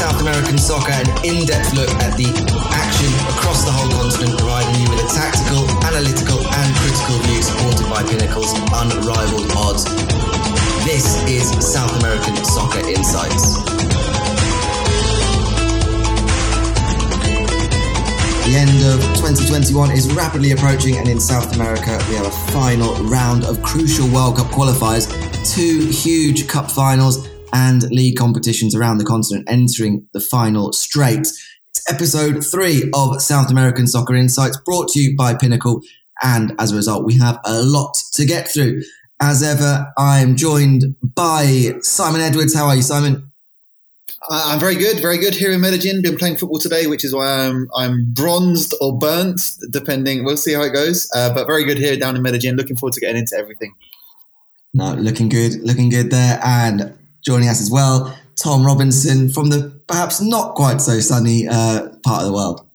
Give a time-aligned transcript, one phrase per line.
[0.00, 2.24] South American soccer, an in-depth look at the
[2.72, 7.84] action across the whole continent, providing you with a tactical, analytical, and critical view supported
[7.92, 9.84] by Pinnacle's unrivaled odds.
[10.88, 13.60] This is South American Soccer Insights.
[18.48, 22.94] The end of 2021 is rapidly approaching, and in South America, we have a final
[23.04, 25.12] round of crucial World Cup qualifiers,
[25.44, 31.28] two huge cup finals, and league competitions around the continent entering the final straight.
[31.68, 35.80] It's episode three of South American Soccer Insights, brought to you by Pinnacle,
[36.22, 38.82] and as a result, we have a lot to get through.
[39.20, 42.54] As ever, I'm joined by Simon Edwards.
[42.54, 43.30] How are you, Simon?
[44.28, 46.02] I'm very good, very good here in Medellin.
[46.02, 50.24] Been playing football today, which is why I'm I'm bronzed or burnt, depending.
[50.24, 51.10] We'll see how it goes.
[51.14, 52.56] Uh, but very good here down in Medellin.
[52.56, 53.74] Looking forward to getting into everything.
[54.74, 56.38] No, looking good, looking good there.
[56.44, 61.88] And joining us as well, Tom Robinson from the perhaps not quite so sunny uh,
[62.02, 62.66] part of the world.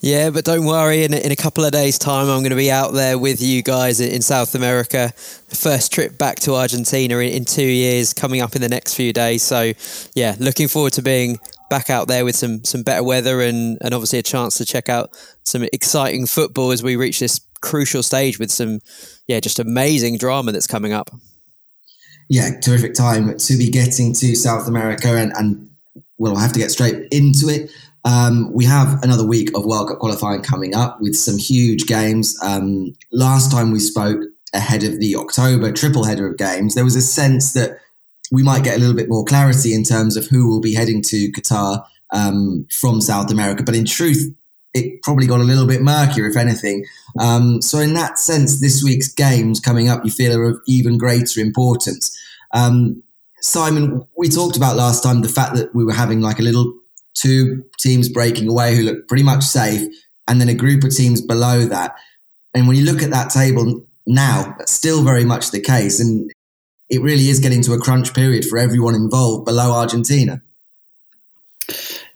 [0.00, 1.02] Yeah, but don't worry.
[1.02, 3.62] In in a couple of days' time, I'm going to be out there with you
[3.62, 5.12] guys in South America.
[5.16, 9.12] First trip back to Argentina in, in two years, coming up in the next few
[9.12, 9.42] days.
[9.42, 9.72] So,
[10.14, 13.92] yeah, looking forward to being back out there with some some better weather and and
[13.92, 15.10] obviously a chance to check out
[15.42, 18.78] some exciting football as we reach this crucial stage with some
[19.26, 21.10] yeah just amazing drama that's coming up.
[22.28, 25.68] Yeah, terrific time to be getting to South America and and
[26.18, 27.70] we'll have to get straight into it.
[28.04, 32.38] Um, we have another week of World Cup qualifying coming up with some huge games.
[32.42, 34.20] Um, last time we spoke
[34.52, 37.78] ahead of the October triple header of games, there was a sense that
[38.30, 41.02] we might get a little bit more clarity in terms of who will be heading
[41.02, 43.62] to Qatar um, from South America.
[43.62, 44.34] But in truth,
[44.74, 46.84] it probably got a little bit murkier, if anything.
[47.20, 50.98] Um, so, in that sense, this week's games coming up, you feel are of even
[50.98, 52.16] greater importance.
[52.52, 53.02] Um,
[53.40, 56.72] Simon, we talked about last time the fact that we were having like a little
[57.14, 59.86] two teams breaking away who look pretty much safe,
[60.26, 61.94] and then a group of teams below that.
[62.54, 66.00] And when you look at that table now, that's still very much the case.
[66.00, 66.32] And
[66.90, 70.42] it really is getting to a crunch period for everyone involved below Argentina.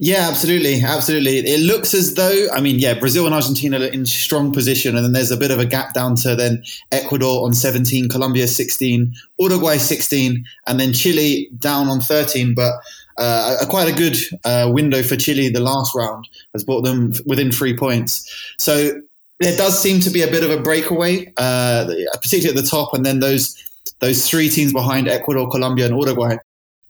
[0.05, 1.39] Yeah, absolutely, absolutely.
[1.39, 5.05] It looks as though, I mean, yeah, Brazil and Argentina are in strong position, and
[5.05, 9.15] then there's a bit of a gap down to then Ecuador on 17, Colombia 16,
[9.39, 12.53] Uruguay 16, and then Chile down on 13.
[12.53, 12.73] But
[13.17, 15.51] uh, a, quite a good uh, window for Chile.
[15.51, 18.29] The last round has brought them within three points.
[18.59, 19.01] So
[19.39, 21.85] there does seem to be a bit of a breakaway, uh,
[22.21, 23.57] particularly at the top, and then those
[24.01, 26.39] those three teams behind Ecuador, Colombia, and Uruguay.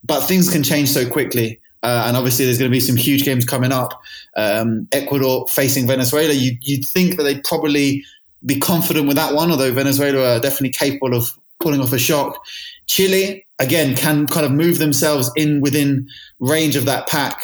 [0.03, 1.61] But things can change so quickly.
[1.83, 4.01] Uh, and obviously, there's going to be some huge games coming up.
[4.37, 6.33] Um, Ecuador facing Venezuela.
[6.33, 8.05] You, you'd think that they'd probably
[8.47, 12.45] be confident with that one, although Venezuela are definitely capable of pulling off a shock.
[12.87, 16.09] Chile, again, can kind of move themselves in within
[16.41, 17.41] range of that pack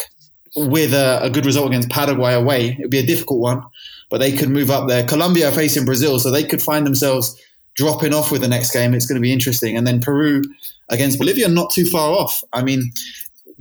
[0.56, 2.70] with a, a good result against Paraguay away.
[2.70, 3.62] It would be a difficult one,
[4.10, 5.04] but they could move up there.
[5.06, 7.40] Colombia facing Brazil, so they could find themselves
[7.74, 8.92] dropping off with the next game.
[8.92, 9.76] It's going to be interesting.
[9.76, 10.42] And then Peru
[10.88, 12.42] against Bolivia, not too far off.
[12.52, 12.90] I mean,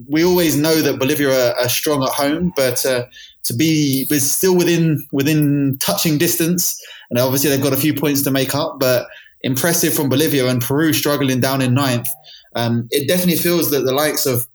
[0.08, 3.06] we always know that Bolivia are, are strong at home, but uh,
[3.44, 8.31] to be still within within touching distance, and obviously they've got a few points to
[8.31, 9.08] make up, but
[9.41, 12.09] impressive from Bolivia and Peru struggling down in ninth.
[12.56, 14.47] Um, it definitely feels that the likes of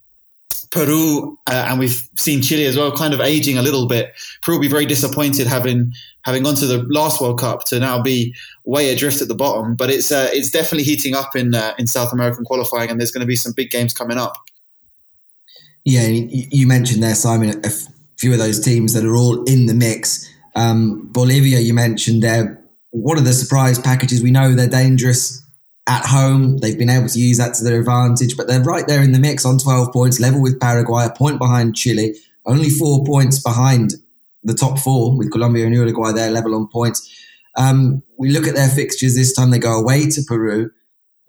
[0.71, 4.13] Peru uh, and we've seen Chile as well, kind of aging a little bit.
[4.43, 5.93] Peru will be very disappointed having
[6.25, 9.77] having gone to the last World Cup to now be way adrift at the bottom.
[9.77, 13.11] But it's uh, it's definitely heating up in uh, in South American qualifying, and there's
[13.11, 14.35] going to be some big games coming up.
[15.85, 17.71] Yeah, you mentioned there, Simon, a
[18.17, 20.29] few of those teams that are all in the mix.
[20.55, 22.63] Um, Bolivia, you mentioned there
[22.93, 24.23] what are the surprise packages?
[24.23, 25.43] We know they're dangerous
[25.87, 26.59] at home.
[26.59, 29.19] They've been able to use that to their advantage, but they're right there in the
[29.19, 32.15] mix on 12 points, level with Paraguay, a point behind Chile,
[32.45, 33.95] only four points behind
[34.45, 36.13] the top four with Colombia and Uruguay.
[36.13, 37.11] They're level on points.
[37.57, 39.51] Um, we look at their fixtures this time.
[39.51, 40.71] They go away to Peru.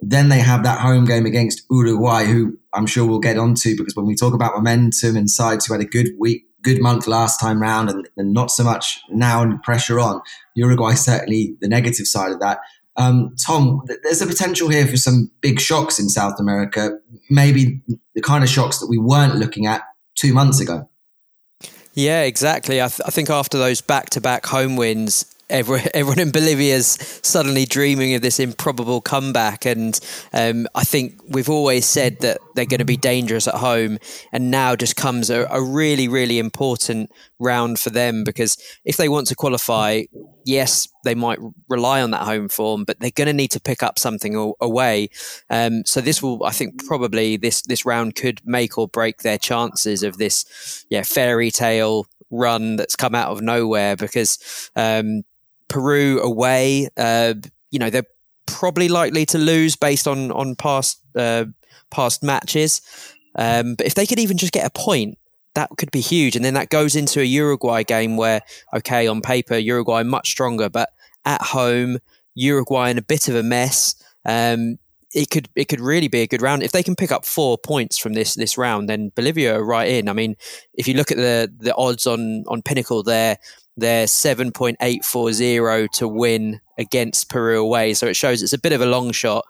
[0.00, 3.94] Then they have that home game against Uruguay, who I'm sure we'll get onto because
[3.94, 7.38] when we talk about momentum and sides who had a good week, good month last
[7.38, 10.20] time round and, and not so much now and pressure on.
[10.54, 12.58] Uruguay certainly the negative side of that.
[12.96, 16.98] Um, Tom, there's a potential here for some big shocks in South America,
[17.28, 17.82] maybe
[18.14, 19.82] the kind of shocks that we weren't looking at
[20.14, 20.88] two months ago.
[21.92, 22.80] Yeah, exactly.
[22.80, 26.74] I, th- I think after those back to back home wins, everyone, everyone in Bolivia
[26.74, 29.64] is suddenly dreaming of this improbable comeback.
[29.64, 29.98] And
[30.32, 33.98] um, I think we've always said that they're going to be dangerous at home.
[34.32, 39.08] And now just comes a, a, really, really important round for them because if they
[39.08, 40.02] want to qualify,
[40.44, 41.38] yes, they might
[41.68, 45.08] rely on that home form, but they're going to need to pick up something away.
[45.50, 49.38] Um, so this will, I think, probably this this round could make or break their
[49.38, 55.22] chances of this, yeah, fairy tale run that's come out of nowhere because um,
[55.68, 57.34] Peru away, uh,
[57.70, 58.04] you know, they're
[58.46, 61.46] probably likely to lose based on on past uh,
[61.90, 62.80] past matches.
[63.36, 65.18] Um, but if they could even just get a point,
[65.54, 66.36] that could be huge.
[66.36, 68.42] And then that goes into a Uruguay game where,
[68.74, 70.90] okay, on paper, Uruguay much stronger, but
[71.24, 71.98] at home,
[72.34, 73.94] Uruguay in a bit of a mess.
[74.24, 74.78] Um,
[75.14, 77.56] it could it could really be a good round if they can pick up four
[77.56, 78.88] points from this this round.
[78.88, 80.08] Then Bolivia are right in.
[80.08, 80.34] I mean,
[80.74, 83.38] if you look at the the odds on on Pinnacle, they're
[83.76, 87.94] they're seven point eight four zero to win against Peru away.
[87.94, 89.44] So it shows it's a bit of a long shot,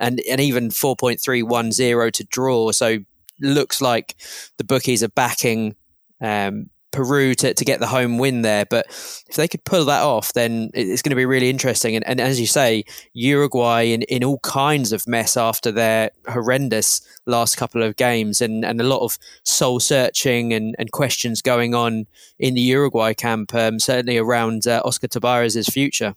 [0.00, 2.72] and and even four point three one zero to draw.
[2.72, 2.98] So
[3.40, 4.16] looks like
[4.58, 5.74] the bookies are backing
[6.20, 8.64] um, Peru to, to get the home win there.
[8.64, 11.96] But if they could pull that off, then it's going to be really interesting.
[11.96, 17.06] And, and as you say, Uruguay in, in all kinds of mess after their horrendous
[17.26, 21.74] last couple of games and, and a lot of soul searching and, and questions going
[21.74, 22.06] on
[22.38, 26.14] in the Uruguay camp, um, certainly around uh, Oscar Tabarez's future.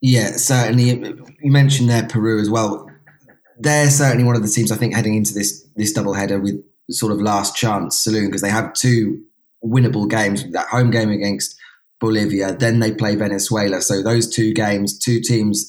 [0.00, 0.90] Yeah, certainly.
[0.90, 2.90] You mentioned there Peru as well
[3.58, 6.62] they're certainly one of the teams I think heading into this this double header with
[6.90, 9.22] sort of last chance saloon because they have two
[9.64, 11.56] winnable games that home game against
[12.00, 15.66] Bolivia then they play Venezuela so those two games two teams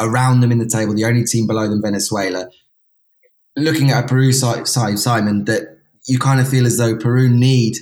[0.00, 2.48] around them in the table the only team below them Venezuela
[3.54, 7.76] looking at a Peru side, Simon that you kind of feel as though Peru need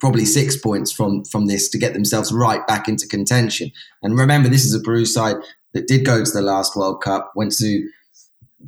[0.00, 3.70] probably six points from from this to get themselves right back into contention
[4.02, 5.36] and remember this is a Peru side
[5.74, 7.88] that did go to the last World Cup went to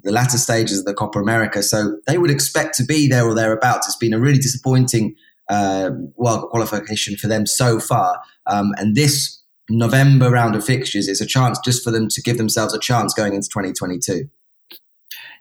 [0.03, 1.63] the latter stages of the Copa America.
[1.63, 3.87] So they would expect to be there or thereabouts.
[3.87, 5.15] It's been a really disappointing
[5.49, 8.21] uh, qualification for them so far.
[8.47, 12.39] Um, and this November round of fixtures is a chance just for them to give
[12.39, 14.29] themselves a chance going into 2022.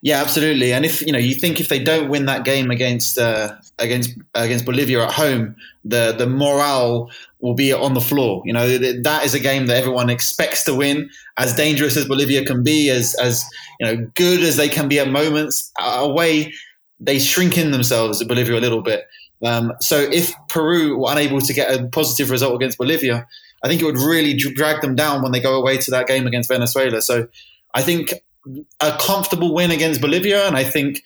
[0.03, 0.73] Yeah, absolutely.
[0.73, 4.17] And if you know, you think if they don't win that game against uh, against
[4.35, 5.55] against Bolivia at home,
[5.85, 7.09] the the morale
[7.39, 8.41] will be on the floor.
[8.43, 11.09] You know, that is a game that everyone expects to win.
[11.37, 13.45] As dangerous as Bolivia can be, as as
[13.79, 16.53] you know, good as they can be at moments, away
[16.99, 19.05] they shrink in themselves at Bolivia a little bit.
[19.43, 23.27] Um, so if Peru were unable to get a positive result against Bolivia,
[23.63, 26.27] I think it would really drag them down when they go away to that game
[26.27, 27.01] against Venezuela.
[27.01, 27.27] So
[27.73, 28.13] I think
[28.79, 31.03] a comfortable win against Bolivia, and I think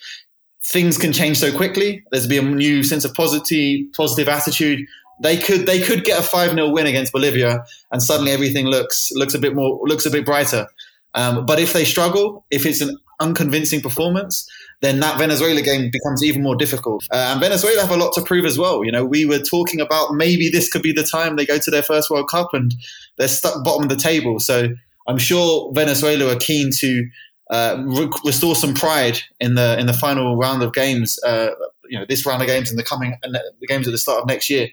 [0.63, 2.04] things can change so quickly.
[2.12, 4.88] There's be a new sense of positive positive attitude.
[5.22, 9.12] They could they could get a five 0 win against Bolivia, and suddenly everything looks
[9.13, 10.68] looks a bit more looks a bit brighter.
[11.13, 14.48] Um, but if they struggle, if it's an unconvincing performance,
[14.81, 17.03] then that Venezuela game becomes even more difficult.
[17.12, 18.83] Uh, and Venezuela have a lot to prove as well.
[18.83, 21.71] You know, we were talking about maybe this could be the time they go to
[21.71, 22.74] their first World Cup and
[23.18, 24.39] they're stuck bottom of the table.
[24.39, 24.69] So
[25.07, 27.07] I'm sure Venezuela are keen to
[27.50, 31.18] uh, re- restore some pride in the in the final round of games.
[31.24, 31.50] Uh,
[31.89, 34.21] you know, this round of games and the coming and the games at the start
[34.21, 34.68] of next year.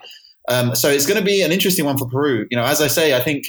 [0.49, 2.45] Um, so it's going to be an interesting one for Peru.
[2.51, 3.45] You know, as I say, I think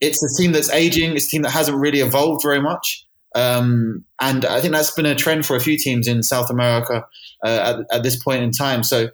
[0.00, 1.14] it's a team that's aging.
[1.16, 3.05] It's a team that hasn't really evolved very much.
[3.34, 7.04] Um, and I think that's been a trend for a few teams in South America
[7.44, 8.82] uh, at, at, this point in time.
[8.82, 9.08] So,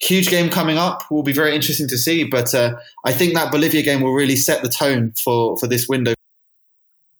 [0.00, 2.24] huge game coming up will be very interesting to see.
[2.24, 5.88] But uh, I think that Bolivia game will really set the tone for for this
[5.88, 6.14] window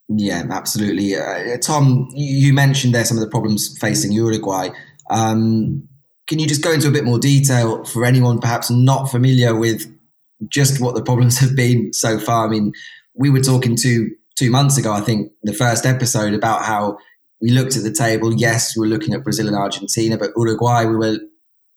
[0.09, 1.17] yeah, absolutely.
[1.17, 4.69] Uh, Tom, you mentioned there some of the problems facing Uruguay.
[5.11, 5.89] Um,
[6.29, 9.93] can you just go into a bit more detail for anyone perhaps not familiar with
[10.49, 12.47] just what the problems have been so far?
[12.47, 12.73] I mean,
[13.15, 16.99] we were talking two two months ago, I think, the first episode about how
[17.41, 18.33] we looked at the table.
[18.33, 21.19] Yes, we were looking at Brazil and Argentina, but Uruguay we were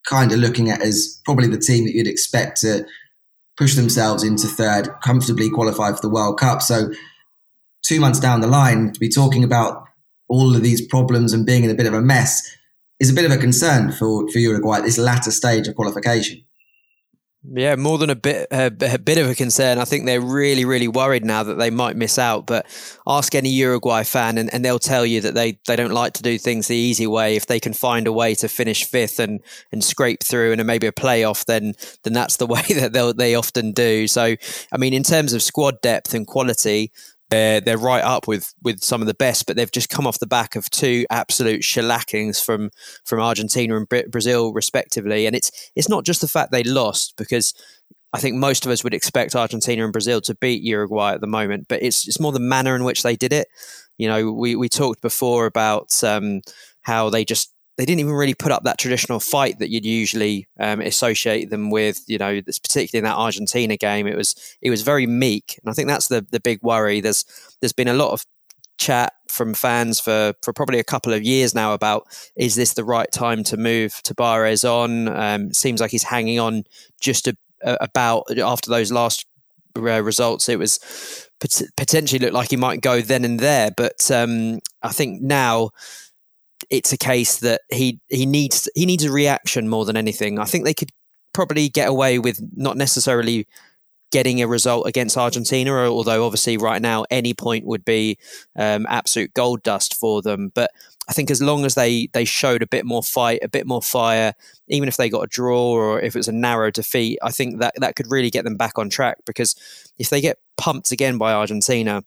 [0.08, 2.86] kind of looking at as probably the team that you'd expect to
[3.58, 6.62] push themselves into third, comfortably qualify for the World Cup.
[6.62, 6.92] So
[7.84, 9.86] two months down the line to be talking about
[10.30, 12.42] all of these problems and being in a bit of a mess
[13.00, 16.42] is a bit of a concern for, for Uruguay at this latter stage of qualification.
[17.42, 19.78] Yeah, more than a bit a, a, bit of a concern.
[19.78, 22.46] I think they're really, really worried now that they might miss out.
[22.46, 22.66] But
[23.08, 26.22] ask any Uruguay fan, and, and they'll tell you that they, they don't like to
[26.22, 27.38] do things the easy way.
[27.38, 29.40] If they can find a way to finish fifth and,
[29.72, 33.36] and scrape through and maybe a playoff, then then that's the way that they they
[33.36, 34.08] often do.
[34.10, 34.36] So,
[34.74, 36.92] I mean, in terms of squad depth and quality,
[37.30, 40.20] they're they're right up with with some of the best, but they've just come off
[40.20, 42.72] the back of two absolute shellackings from
[43.06, 45.26] from Argentina and Brazil, respectively.
[45.26, 47.54] And it's it's not just the fact they lost because
[48.14, 51.28] I think most of us would expect Argentina and Brazil to beat Uruguay at the
[51.28, 53.48] moment, but it's it's more the manner in which they did it.
[53.98, 56.42] You know, we we talked before about um,
[56.82, 60.50] how they just they didn't even really put up that traditional fight that you'd usually
[60.60, 62.04] um, associate them with.
[62.08, 65.74] You know, particularly in that Argentina game, it was it was very meek, and I
[65.74, 67.00] think that's the the big worry.
[67.00, 67.24] There's
[67.62, 68.26] there's been a lot of
[68.78, 72.06] chat from fans for for probably a couple of years now about
[72.36, 75.08] is this the right time to move Tabárez on?
[75.08, 76.66] Um, seems like he's hanging on
[77.00, 79.26] just a, a, about after those last
[79.78, 80.50] uh, results.
[80.50, 84.90] It was pot- potentially looked like he might go then and there, but um, I
[84.90, 85.70] think now
[86.70, 90.40] it's a case that he he needs he needs a reaction more than anything.
[90.40, 90.92] I think they could
[91.34, 93.48] probably get away with not necessarily
[94.12, 98.18] getting a result against Argentina, although obviously right now any point would be
[98.56, 100.52] um, absolute gold dust for them.
[100.56, 100.72] But
[101.08, 103.82] I think as long as they they showed a bit more fight, a bit more
[103.82, 104.34] fire,
[104.68, 107.60] even if they got a draw or if it was a narrow defeat, I think
[107.60, 109.18] that that could really get them back on track.
[109.26, 109.56] Because
[109.98, 112.04] if they get pumped again by Argentina,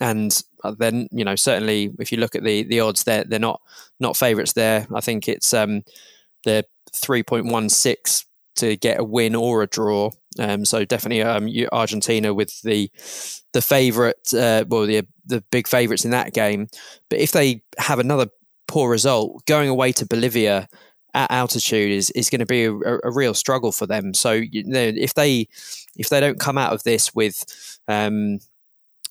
[0.00, 3.38] and uh, then you know certainly if you look at the the odds, they're they're
[3.38, 3.60] not
[3.98, 4.86] not favourites there.
[4.94, 5.82] I think it's um
[6.44, 8.24] they're three point one six
[8.56, 10.10] to get a win or a draw.
[10.38, 12.90] Um, so definitely um, Argentina with the
[13.52, 16.68] the favourite, uh, well the the big favourites in that game.
[17.08, 18.28] But if they have another
[18.68, 20.68] poor result, going away to Bolivia
[21.14, 24.14] at altitude is is going to be a, a, real struggle for them.
[24.14, 25.48] So you know, if they
[25.96, 28.38] if they don't come out of this with um,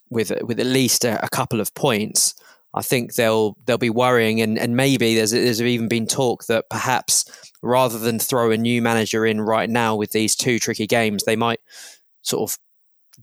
[0.09, 2.33] with with at least a, a couple of points,
[2.73, 6.69] I think they'll they'll be worrying, and, and maybe there's there's even been talk that
[6.69, 11.23] perhaps rather than throw a new manager in right now with these two tricky games,
[11.23, 11.59] they might
[12.21, 12.57] sort of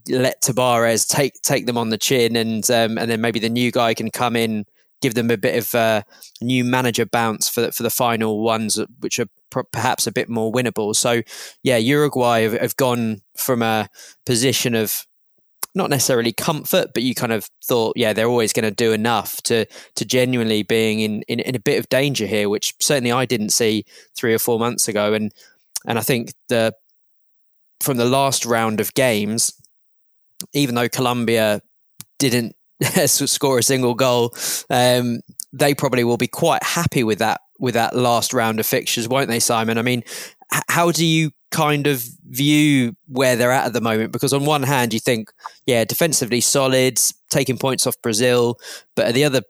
[0.09, 3.71] let Tabárez take take them on the chin, and um, and then maybe the new
[3.71, 4.65] guy can come in,
[5.01, 6.01] give them a bit of a uh,
[6.41, 9.27] new manager bounce for the, for the final ones, which are
[9.71, 10.93] perhaps a bit more winnable.
[10.93, 11.21] So
[11.63, 13.87] yeah, Uruguay have, have gone from a
[14.25, 15.06] position of
[15.75, 19.41] not necessarily comfort, but you kind of thought, yeah, they're always going to do enough
[19.43, 23.25] to to genuinely being in, in, in a bit of danger here, which certainly I
[23.25, 25.13] didn't see three or four months ago.
[25.13, 25.31] And
[25.85, 26.73] and I think the
[27.81, 29.53] from the last round of games,
[30.53, 31.61] even though Colombia
[32.19, 32.55] didn't
[33.05, 34.35] score a single goal,
[34.69, 35.19] um,
[35.53, 39.29] they probably will be quite happy with that with that last round of fixtures, won't
[39.29, 39.77] they, Simon?
[39.77, 40.03] I mean,
[40.69, 44.11] how do you kind of view where they're at at the moment?
[44.11, 45.31] Because on one hand, you think,
[45.65, 46.99] yeah, defensively solid,
[47.29, 48.59] taking points off Brazil,
[48.95, 49.41] but at the other,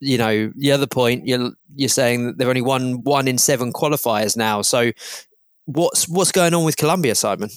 [0.00, 3.72] you know, the other point, you're you're saying that they've only won one in seven
[3.72, 4.62] qualifiers now.
[4.62, 4.92] So,
[5.66, 7.50] what's what's going on with Colombia, Simon?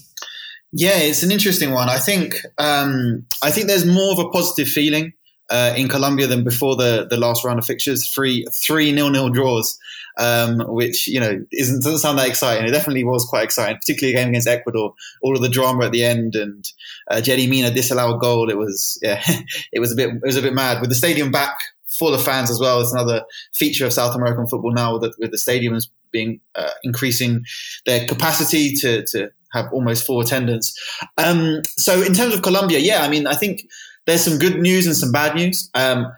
[0.73, 1.87] Yeah, it's an interesting one.
[1.87, 5.13] I think um, I think there's more of a positive feeling
[5.49, 8.07] uh, in Colombia than before the the last round of fixtures.
[8.07, 9.77] Three three nil nil draws
[10.17, 12.67] um, which you know isn't doesn't sound that exciting.
[12.67, 14.93] It definitely was quite exciting, particularly a game against Ecuador.
[15.21, 16.69] All of the drama at the end and
[17.09, 18.49] uh, Yerry Mina disallowed goal.
[18.49, 19.23] It was yeah,
[19.71, 22.23] it was a bit it was a bit mad with the stadium back full of
[22.23, 22.81] fans as well.
[22.81, 26.71] It's another feature of South American football now with the, with the stadiums being uh,
[26.83, 27.45] increasing
[27.85, 30.77] their capacity to to have almost full attendance.
[31.17, 33.67] Um, so in terms of Colombia, yeah, I mean, I think
[34.05, 35.69] there's some good news and some bad news.
[35.73, 36.11] Um,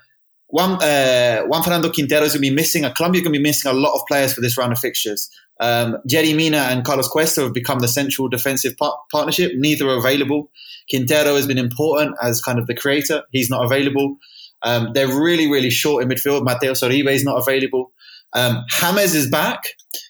[0.50, 2.84] Juan, uh, Fernando Quintero is going to be missing.
[2.96, 5.30] Colombia going to be missing a lot of players for this round of fixtures.
[5.60, 9.54] Um, Yerry Mina and Carlos Cuesta have become the central defensive par- partnership.
[9.56, 10.52] Neither are available.
[10.90, 13.24] Quintero has been important as kind of the creator.
[13.32, 14.18] He's not available.
[14.62, 16.44] Um, they're really, really short in midfield.
[16.44, 17.92] Mateus Uribe is not available.
[18.34, 19.64] Um, James is back,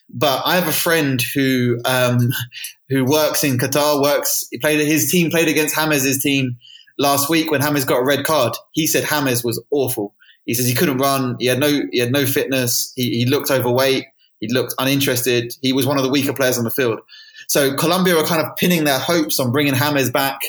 [0.08, 2.32] but I have a friend who um,
[2.88, 4.02] who works in Qatar.
[4.02, 6.56] Works he played his team played against James's team
[6.98, 8.54] last week when James got a red card.
[8.72, 10.14] He said James was awful.
[10.46, 11.36] He says he couldn't run.
[11.38, 12.92] He had no he had no fitness.
[12.96, 14.06] He, he looked overweight.
[14.40, 15.54] He looked uninterested.
[15.60, 17.00] He was one of the weaker players on the field.
[17.48, 20.40] So Colombia are kind of pinning their hopes on bringing James back,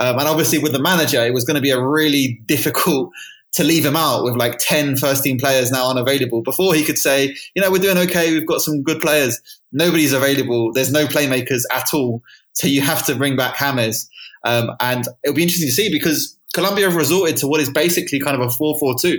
[0.00, 3.10] um, and obviously with the manager, it was going to be a really difficult
[3.52, 6.98] to leave him out with like 10 first team players now unavailable before he could
[6.98, 8.32] say, you know, we're doing okay.
[8.32, 9.40] We've got some good players.
[9.72, 10.72] Nobody's available.
[10.72, 12.22] There's no playmakers at all.
[12.52, 14.08] So you have to bring back James.
[14.44, 18.20] Um, and it'll be interesting to see because Colombia have resorted to what is basically
[18.20, 19.16] kind of a 4-4-2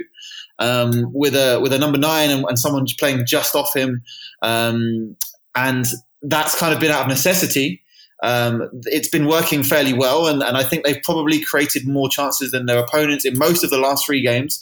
[0.60, 4.04] um, with a with a number nine and, and someone playing just off him,
[4.42, 5.16] um,
[5.56, 5.86] and
[6.22, 7.82] that's kind of been out of necessity.
[8.22, 12.51] Um, it's been working fairly well, and, and I think they've probably created more chances
[12.51, 14.62] than their opponents in most of the last three games.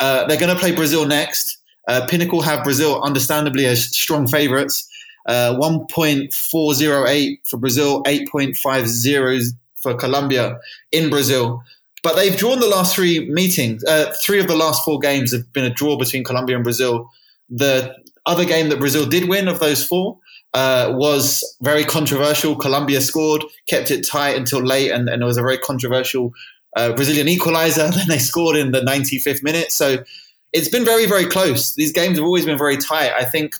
[0.00, 1.58] Uh, they're going to play Brazil next.
[1.86, 4.88] Uh, Pinnacle have Brazil understandably as strong favourites.
[5.26, 10.58] Uh, 1.408 for Brazil, 8.50 for Colombia
[10.90, 11.62] in Brazil.
[12.02, 13.84] But they've drawn the last three meetings.
[13.84, 17.10] Uh, three of the last four games have been a draw between Colombia and Brazil.
[17.48, 17.94] The
[18.26, 20.18] other game that Brazil did win of those four
[20.54, 22.56] uh, was very controversial.
[22.56, 26.32] Colombia scored, kept it tight until late, and, and it was a very controversial
[26.76, 27.90] uh, Brazilian equalizer.
[27.94, 29.72] Then they scored in the 95th minute.
[29.72, 30.04] So,
[30.52, 31.74] it's been very, very close.
[31.74, 33.12] These games have always been very tight.
[33.12, 33.56] I think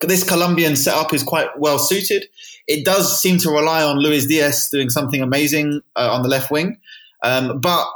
[0.00, 2.26] this Colombian setup is quite well suited.
[2.66, 6.50] It does seem to rely on Luis Diaz doing something amazing uh, on the left
[6.50, 6.78] wing.
[7.22, 7.86] Um, but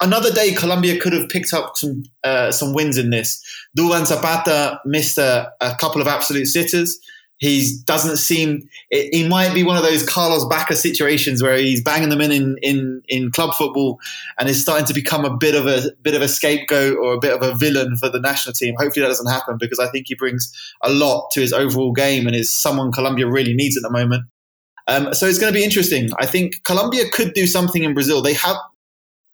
[0.00, 3.42] another day, Colombia could have picked up some uh, some wins in this.
[3.76, 6.98] Duvan Zapata missed a, a couple of absolute sitters.
[7.40, 8.68] He doesn't seem.
[8.90, 12.58] He might be one of those Carlos Bacca situations where he's banging them in, in
[12.60, 13.98] in in club football,
[14.38, 17.18] and is starting to become a bit of a bit of a scapegoat or a
[17.18, 18.74] bit of a villain for the national team.
[18.78, 22.26] Hopefully that doesn't happen because I think he brings a lot to his overall game
[22.26, 24.24] and is someone Colombia really needs at the moment.
[24.90, 26.10] Um, so it's going to be interesting.
[26.18, 28.22] I think Colombia could do something in Brazil.
[28.22, 28.56] They have.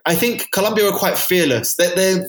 [0.05, 1.75] I think Colombia are quite fearless.
[1.77, 2.29] That they're, they're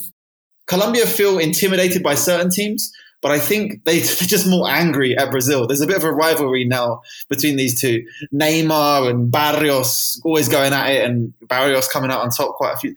[0.66, 2.92] Colombia feel intimidated by certain teams
[3.22, 5.68] but I think they, are just more angry at Brazil.
[5.68, 8.06] There's a bit of a rivalry now between these two.
[8.34, 12.78] Neymar and Barrios always going at it, and Barrios coming out on top quite a
[12.78, 12.96] few.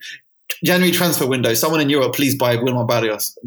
[0.63, 1.53] January transfer window.
[1.53, 3.37] Someone in Europe, please buy Wilmar Barrios.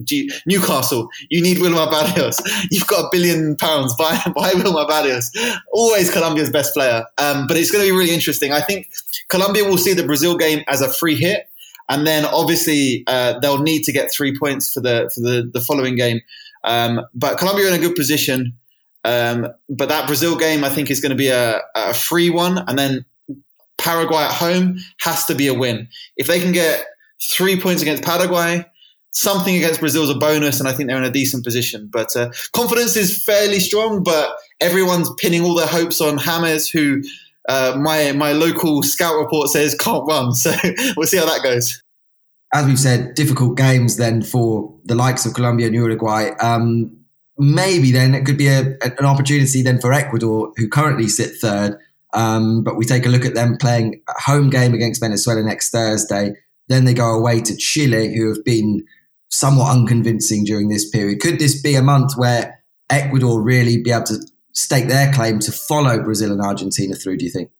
[0.46, 2.40] Newcastle, you need Wilmar Barrios.
[2.70, 3.94] You've got a billion pounds.
[3.99, 5.30] Buy, buy Wilmar Barrios.
[5.73, 7.04] Always Colombia's best player.
[7.18, 8.52] Um, but it's going to be really interesting.
[8.52, 8.90] I think
[9.28, 11.49] Colombia will see the Brazil game as a free hit.
[11.88, 15.61] And then obviously uh, they'll need to get three points for the for the, the
[15.61, 16.20] following game.
[16.64, 18.54] Um, but Colombia are in a good position.
[19.04, 22.58] Um, but that Brazil game, I think, is going to be a, a free one.
[22.66, 23.04] And then
[23.76, 25.88] Paraguay at home has to be a win.
[26.16, 26.87] If they can get
[27.33, 28.64] three points against Paraguay,
[29.12, 31.88] something against Brazil is a bonus, and I think they're in a decent position.
[31.93, 37.02] But uh, confidence is fairly strong, but everyone's pinning all their hopes on James, who
[37.49, 40.33] uh, my my local scout report says can't run.
[40.35, 40.52] So
[40.97, 41.83] we'll see how that goes
[42.54, 46.31] as we've said, difficult games then for the likes of Colombia and Uruguay.
[46.40, 46.97] Um,
[47.37, 51.76] maybe then it could be a, an opportunity then for Ecuador, who currently sit third.
[52.12, 55.71] Um, but we take a look at them playing a home game against Venezuela next
[55.71, 56.37] Thursday.
[56.68, 58.85] Then they go away to Chile, who have been
[59.28, 61.21] somewhat unconvincing during this period.
[61.21, 64.18] Could this be a month where Ecuador really be able to
[64.52, 67.50] stake their claim to follow Brazil and Argentina through, do you think?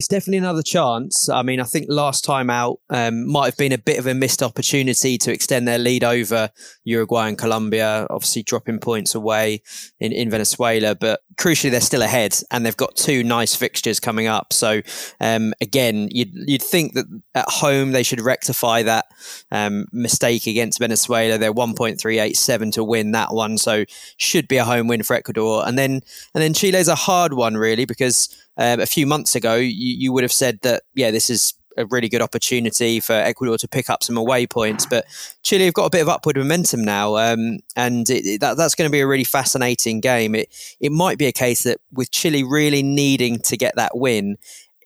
[0.00, 1.28] It's definitely another chance.
[1.28, 4.14] I mean, I think last time out um, might have been a bit of a
[4.14, 6.48] missed opportunity to extend their lead over
[6.84, 9.60] Uruguay and Colombia, obviously dropping points away
[9.98, 10.94] in, in Venezuela.
[10.94, 14.54] But crucially, they're still ahead and they've got two nice fixtures coming up.
[14.54, 14.80] So,
[15.20, 19.04] um, again, you'd, you'd think that at home they should rectify that
[19.50, 21.36] um, mistake against Venezuela.
[21.36, 23.58] They're 1.387 to win that one.
[23.58, 23.84] So,
[24.16, 25.62] should be a home win for Ecuador.
[25.68, 26.00] And then,
[26.34, 30.12] and then Chile's a hard one, really, because um, a few months ago, you, you
[30.12, 33.88] would have said that, yeah, this is a really good opportunity for Ecuador to pick
[33.88, 34.86] up some away points.
[34.86, 35.06] But
[35.42, 38.74] Chile have got a bit of upward momentum now, um, and it, it, that, that's
[38.74, 40.34] going to be a really fascinating game.
[40.34, 44.36] It it might be a case that with Chile really needing to get that win.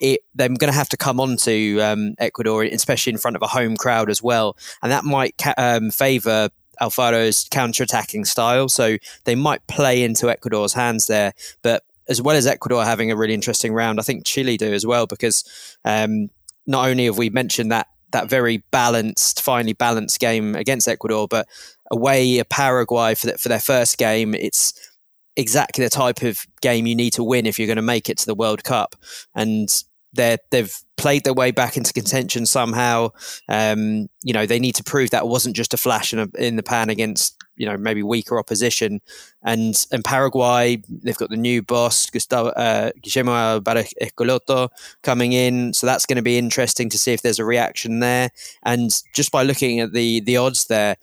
[0.00, 3.42] It, they're going to have to come on to um, Ecuador, especially in front of
[3.42, 6.50] a home crowd as well, and that might ca- um, favour
[6.80, 8.68] Alfaro's counter-attacking style.
[8.68, 11.32] So they might play into Ecuador's hands there.
[11.62, 14.86] But as well as Ecuador having a really interesting round, I think Chile do as
[14.86, 15.44] well because
[15.84, 16.28] um,
[16.66, 21.48] not only have we mentioned that that very balanced, finely balanced game against Ecuador, but
[21.90, 24.72] away a Paraguay for the, for their first game, it's
[25.36, 28.18] exactly the type of game you need to win if you're going to make it
[28.18, 28.94] to the World Cup,
[29.34, 29.68] and
[30.12, 33.08] they they've played their way back into contention somehow.
[33.48, 36.56] Um, you know, they need to prove that wasn't just a flash in, a, in
[36.56, 39.00] the pan against you know maybe weaker opposition.
[39.42, 44.70] And and Paraguay, they've got the new boss Gustavo uh, Guillermo Barros
[45.02, 48.30] coming in, so that's going to be interesting to see if there's a reaction there.
[48.62, 50.96] And just by looking at the the odds there,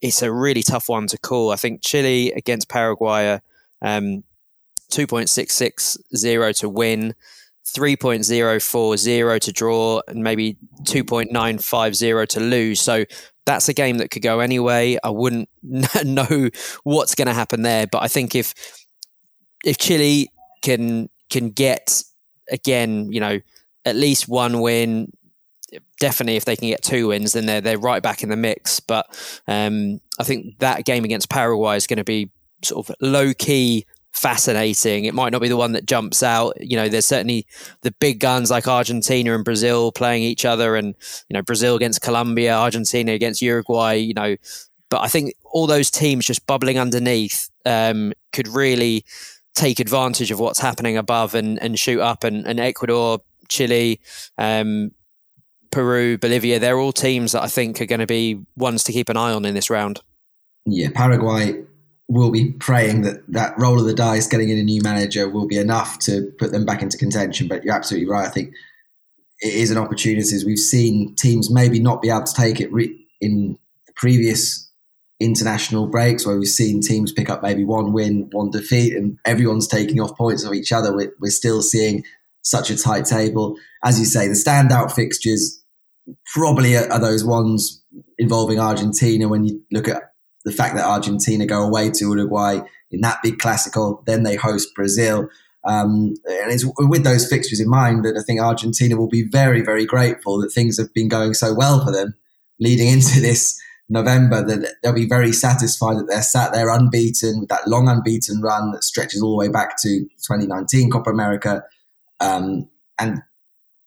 [0.00, 1.50] it's a really tough one to call.
[1.50, 3.40] I think Chile against Paraguay.
[3.82, 4.24] Um,
[4.90, 7.14] 2.660 to win.
[7.66, 12.80] 3.040 to draw and maybe 2.950 to lose.
[12.80, 13.04] So
[13.46, 14.98] that's a game that could go anyway.
[15.02, 15.48] I wouldn't
[16.04, 16.50] know
[16.82, 18.54] what's going to happen there, but I think if
[19.64, 20.28] if Chile
[20.62, 22.02] can can get
[22.50, 23.40] again, you know,
[23.84, 25.12] at least one win,
[26.00, 28.80] definitely if they can get two wins, then they're they're right back in the mix.
[28.80, 29.06] But
[29.46, 32.30] um, I think that game against Paraguay is going to be
[32.62, 35.04] sort of low key fascinating.
[35.04, 36.54] It might not be the one that jumps out.
[36.60, 37.46] You know, there's certainly
[37.82, 40.94] the big guns like Argentina and Brazil playing each other, and
[41.28, 43.94] you know, Brazil against Colombia, Argentina against Uruguay.
[43.94, 44.36] You know,
[44.88, 49.04] but I think all those teams just bubbling underneath um, could really
[49.54, 52.24] take advantage of what's happening above and, and shoot up.
[52.24, 54.00] And, and Ecuador, Chile,
[54.36, 54.90] um,
[55.70, 59.08] Peru, Bolivia, they're all teams that I think are going to be ones to keep
[59.08, 60.00] an eye on in this round.
[60.66, 61.62] Yeah, Paraguay
[62.08, 65.46] will be praying that that roll of the dice, getting in a new manager, will
[65.46, 67.48] be enough to put them back into contention.
[67.48, 68.26] But you're absolutely right.
[68.26, 68.52] I think
[69.40, 70.34] it is an opportunity.
[70.34, 74.70] As we've seen teams maybe not be able to take it re- in the previous
[75.18, 79.66] international breaks where we've seen teams pick up maybe one win, one defeat, and everyone's
[79.66, 80.94] taking off points of each other.
[80.94, 82.04] We're, we're still seeing
[82.42, 83.56] such a tight table.
[83.84, 85.62] As you say, the standout fixtures
[86.32, 87.82] probably are, are those ones
[88.18, 90.12] involving Argentina when you look at
[90.46, 92.60] the fact that Argentina go away to Uruguay
[92.92, 95.28] in that big classical, then they host Brazil.
[95.64, 99.60] Um, and it's with those fixtures in mind that I think Argentina will be very,
[99.60, 102.14] very grateful that things have been going so well for them
[102.60, 104.40] leading into this November.
[104.40, 108.70] That they'll be very satisfied that they're sat there unbeaten with that long unbeaten run
[108.70, 111.64] that stretches all the way back to 2019 Copa America,
[112.20, 113.20] um, and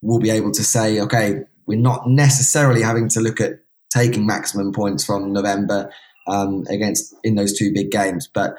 [0.02, 3.60] we'll be able to say, okay, we're not necessarily having to look at
[3.94, 5.90] taking maximum points from November
[6.30, 8.52] um, against in those two big games, but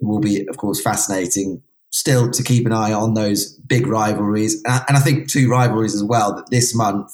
[0.00, 4.62] it will be, of course, fascinating still to keep an eye on those big rivalries.
[4.66, 7.10] And I, think two rivalries as well that this month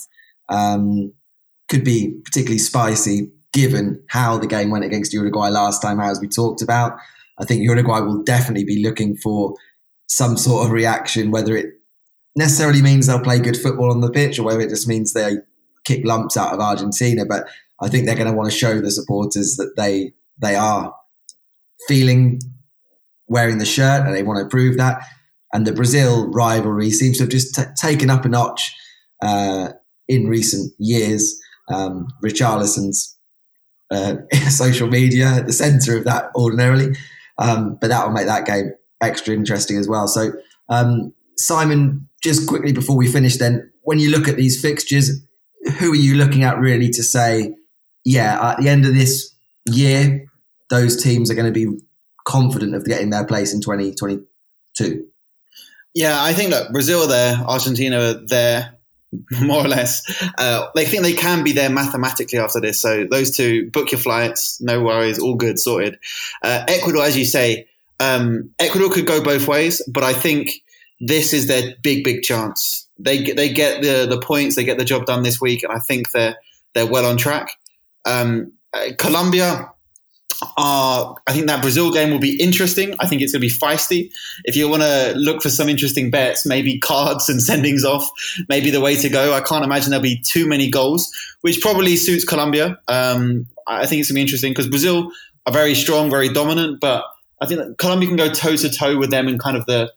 [0.49, 1.13] um,
[1.69, 6.27] could be particularly spicy given how the game went against Uruguay last time, as we
[6.27, 6.99] talked about.
[7.39, 9.55] I think Uruguay will definitely be looking for
[10.09, 11.67] some sort of reaction, whether it
[12.37, 15.37] necessarily means they'll play good football on the pitch or whether it just means they
[15.85, 17.25] kick lumps out of Argentina.
[17.25, 17.47] But
[17.85, 20.95] I think they're going to want to show the supporters that they they are
[21.87, 22.41] feeling
[23.29, 25.03] wearing the shirt and they want to prove that.
[25.53, 28.75] And the Brazil rivalry seems to have just t- taken up a notch
[29.23, 29.69] uh,
[30.09, 31.39] in recent years.
[31.73, 33.17] Um, Richarlison's
[33.91, 34.17] uh,
[34.49, 36.97] social media at the centre of that ordinarily,
[37.39, 40.09] um, but that will make that game extra interesting as well.
[40.09, 40.33] So,
[40.69, 45.11] um, Simon, just quickly before we finish, then, when you look at these fixtures,
[45.79, 47.55] who are you looking at really to say,
[48.05, 49.35] yeah, at the end of this
[49.67, 50.27] year,
[50.71, 51.79] those teams are going to be
[52.25, 55.07] confident of getting their place in 2022?
[55.95, 58.75] Yeah, I think that Brazil are there, Argentina are there,
[59.41, 60.03] more or less.
[60.39, 62.81] Uh, they think they can be there mathematically after this.
[62.81, 65.99] So those two, book your flights, no worries, all good, sorted.
[66.43, 67.69] Uh, Ecuador, as you say,
[68.01, 70.51] um, Ecuador could go both ways, but I think
[71.01, 72.89] this is their big, big chance.
[72.99, 75.79] They they get the the points, they get the job done this week, and I
[75.79, 76.37] think they're
[76.75, 77.57] they're well on track.
[78.05, 79.71] Um, uh, Colombia,
[80.57, 82.95] I think that Brazil game will be interesting.
[82.99, 84.11] I think it's going to be feisty.
[84.45, 88.11] If you want to look for some interesting bets, maybe cards and sendings off,
[88.49, 89.33] maybe the way to go.
[89.33, 91.11] I can't imagine there'll be too many goals,
[91.43, 92.79] which probably suits Colombia.
[92.89, 95.11] Um, I think it's going to be interesting because Brazil
[95.47, 97.05] are very strong, very dominant, but
[97.41, 99.93] I think Colombia can go toe to toe with them in kind of the,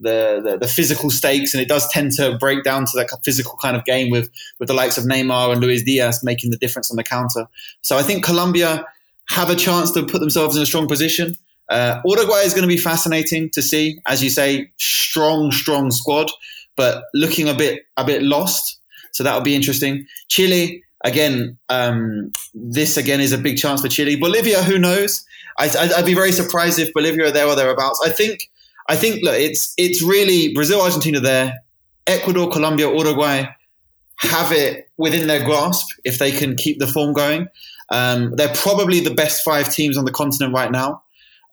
[0.00, 3.56] the, the the physical stakes, and it does tend to break down to that physical
[3.60, 6.90] kind of game with with the likes of Neymar and Luis Diaz making the difference
[6.90, 7.46] on the counter.
[7.82, 8.84] So I think Colombia
[9.30, 11.34] have a chance to put themselves in a strong position.
[11.68, 16.30] Uh, Uruguay is going to be fascinating to see, as you say, strong, strong squad,
[16.76, 18.78] but looking a bit a bit lost.
[19.12, 20.06] So that'll be interesting.
[20.28, 24.16] Chile, again, um, this again is a big chance for Chile.
[24.16, 25.24] Bolivia, who knows?
[25.58, 28.00] I, would be very surprised if Bolivia are there or thereabouts.
[28.04, 28.48] I think,
[28.88, 31.58] I think, look, it's it's really Brazil, Argentina there,
[32.06, 33.46] Ecuador, Colombia, Uruguay
[34.20, 37.48] have it within their grasp if they can keep the form going.
[37.90, 41.02] Um, they're probably the best five teams on the continent right now.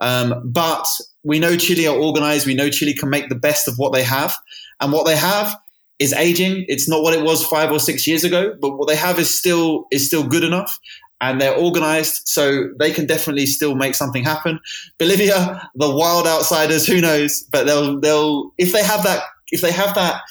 [0.01, 0.87] Um, but
[1.23, 2.47] we know Chile are organized.
[2.47, 4.35] We know Chile can make the best of what they have.
[4.81, 5.55] And what they have
[5.99, 6.65] is aging.
[6.67, 9.33] It's not what it was five or six years ago, but what they have is
[9.33, 10.77] still is still good enough.
[11.21, 14.59] And they're organized, so they can definitely still make something happen.
[14.97, 17.43] Bolivia, the wild outsiders, who knows?
[17.43, 20.21] But they'll they'll if they have that if they have that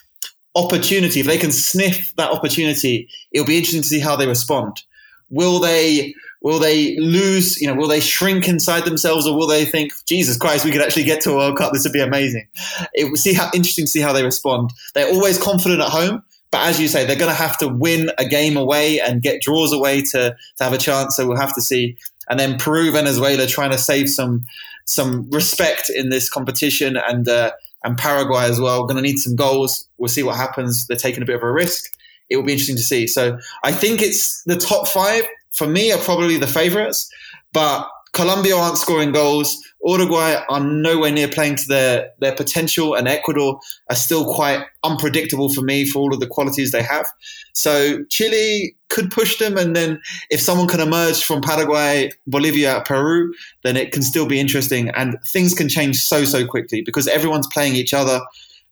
[0.54, 4.82] opportunity, if they can sniff that opportunity, it'll be interesting to see how they respond.
[5.30, 7.60] Will they will they lose?
[7.60, 10.82] You know, will they shrink inside themselves, or will they think, Jesus Christ, we could
[10.82, 11.72] actually get to a World Cup?
[11.72, 12.46] This would be amazing.
[12.92, 14.70] It will see how interesting to see how they respond.
[14.94, 18.10] They're always confident at home, but as you say, they're going to have to win
[18.18, 21.16] a game away and get draws away to to have a chance.
[21.16, 21.96] So we'll have to see.
[22.28, 24.44] And then Peru, Venezuela, trying to save some
[24.86, 27.52] some respect in this competition, and uh,
[27.82, 28.84] and Paraguay as well.
[28.84, 29.88] Going to need some goals.
[29.98, 30.86] We'll see what happens.
[30.86, 31.94] They're taking a bit of a risk
[32.30, 33.06] it will be interesting to see.
[33.06, 37.10] So I think it's the top five for me are probably the favourites,
[37.52, 39.60] but Colombia aren't scoring goals.
[39.84, 45.52] Uruguay are nowhere near playing to their, their potential, and Ecuador are still quite unpredictable
[45.52, 47.06] for me for all of the qualities they have.
[47.52, 53.34] So Chile could push them, and then if someone can emerge from Paraguay, Bolivia, Peru,
[53.62, 54.88] then it can still be interesting.
[54.90, 58.20] And things can change so so quickly because everyone's playing each other.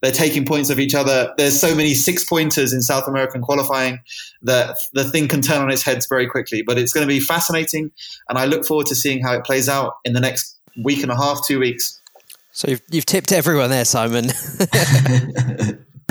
[0.01, 1.33] They're taking points of each other.
[1.37, 4.01] There's so many six pointers in South American qualifying
[4.43, 6.63] that the thing can turn on its heads very quickly.
[6.63, 7.91] But it's going to be fascinating,
[8.29, 11.11] and I look forward to seeing how it plays out in the next week and
[11.11, 12.01] a half, two weeks.
[12.53, 14.27] So you've, you've tipped everyone there, Simon.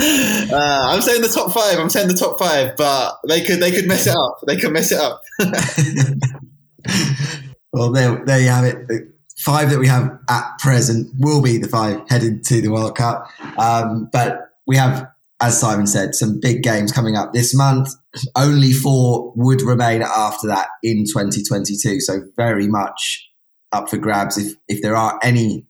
[0.00, 1.78] I'm saying the top five.
[1.78, 4.38] I'm saying the top five, but they could they could mess it up.
[4.46, 5.22] They could mess it up.
[7.72, 8.88] well, there, there you have it.
[8.88, 12.96] The five that we have at present will be the five headed to the World
[12.96, 13.28] Cup.
[13.56, 15.08] Um, but we have,
[15.40, 17.90] as Simon said, some big games coming up this month.
[18.36, 22.00] Only four would remain after that in 2022.
[22.00, 23.31] So very much
[23.72, 24.38] up for grabs.
[24.38, 25.66] If if there are any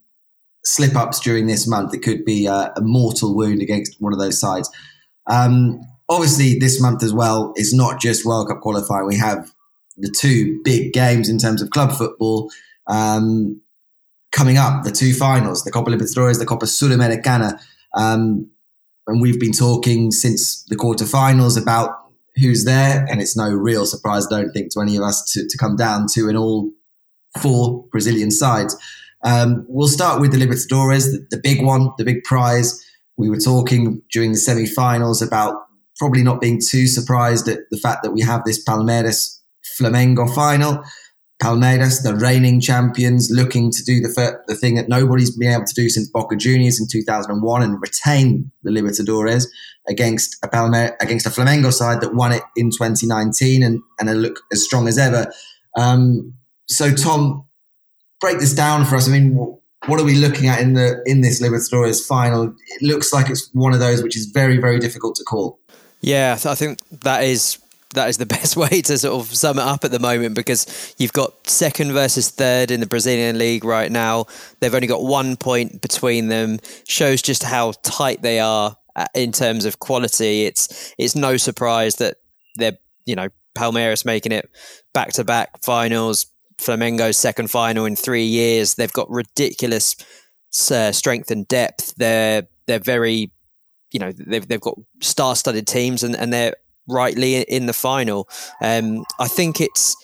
[0.64, 4.18] slip ups during this month, it could be a, a mortal wound against one of
[4.18, 4.70] those sides.
[5.28, 9.06] Um, obviously, this month as well is not just World Cup qualifying.
[9.06, 9.52] We have
[9.96, 12.50] the two big games in terms of club football
[12.86, 13.60] um,
[14.32, 17.60] coming up, the two finals, the Copa Libertadores, the Copa Sudamericana.
[17.94, 18.50] Um,
[19.06, 21.90] and we've been talking since the quarterfinals about
[22.36, 25.46] who's there, and it's no real surprise, I don't think, to any of us to,
[25.46, 26.70] to come down to an all
[27.40, 28.76] four Brazilian sides.
[29.24, 32.84] Um, we'll start with the Libertadores, the, the big one, the big prize.
[33.16, 35.54] We were talking during the semi-finals about
[35.96, 39.38] probably not being too surprised at the fact that we have this Palmeiras
[39.78, 40.82] Flamengo final.
[41.42, 45.74] Palmeiras, the reigning champions, looking to do the the thing that nobody's been able to
[45.74, 49.46] do since Boca Juniors in 2001 and retain the Libertadores
[49.88, 54.40] against a Palmeiras, against a Flamengo side that won it in 2019 and and look
[54.52, 55.32] as strong as ever.
[55.76, 56.34] Um,
[56.68, 57.44] so, Tom,
[58.20, 59.08] break this down for us.
[59.08, 59.34] I mean,
[59.86, 62.54] what are we looking at in the in this Libertadores final?
[62.68, 65.58] It looks like it's one of those which is very very difficult to call.
[66.00, 67.58] Yeah, I think that is
[67.94, 70.94] that is the best way to sort of sum it up at the moment because
[70.98, 74.26] you've got second versus third in the Brazilian league right now.
[74.60, 76.58] They've only got one point between them.
[76.86, 80.44] Shows just how tight they are uh, in terms of quality.
[80.44, 82.18] It's it's no surprise that
[82.56, 84.48] they're you know Palmeiras making it
[84.94, 86.26] back to back finals.
[86.62, 88.74] Flamengo's second final in three years.
[88.74, 89.96] They've got ridiculous
[90.70, 91.94] uh, strength and depth.
[91.96, 93.30] They're they're very
[93.90, 96.54] you know they've they've got star-studded teams and, and they're
[96.88, 98.28] rightly in the final.
[98.60, 99.96] Um, I think it's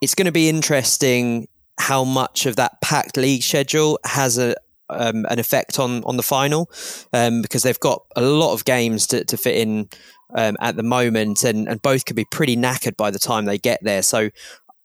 [0.00, 1.48] it's going to be interesting
[1.80, 4.54] how much of that packed league schedule has a
[4.90, 6.70] um, an effect on on the final
[7.12, 9.88] um, because they've got a lot of games to, to fit in
[10.34, 13.58] um, at the moment, and, and both could be pretty knackered by the time they
[13.58, 14.02] get there.
[14.02, 14.30] So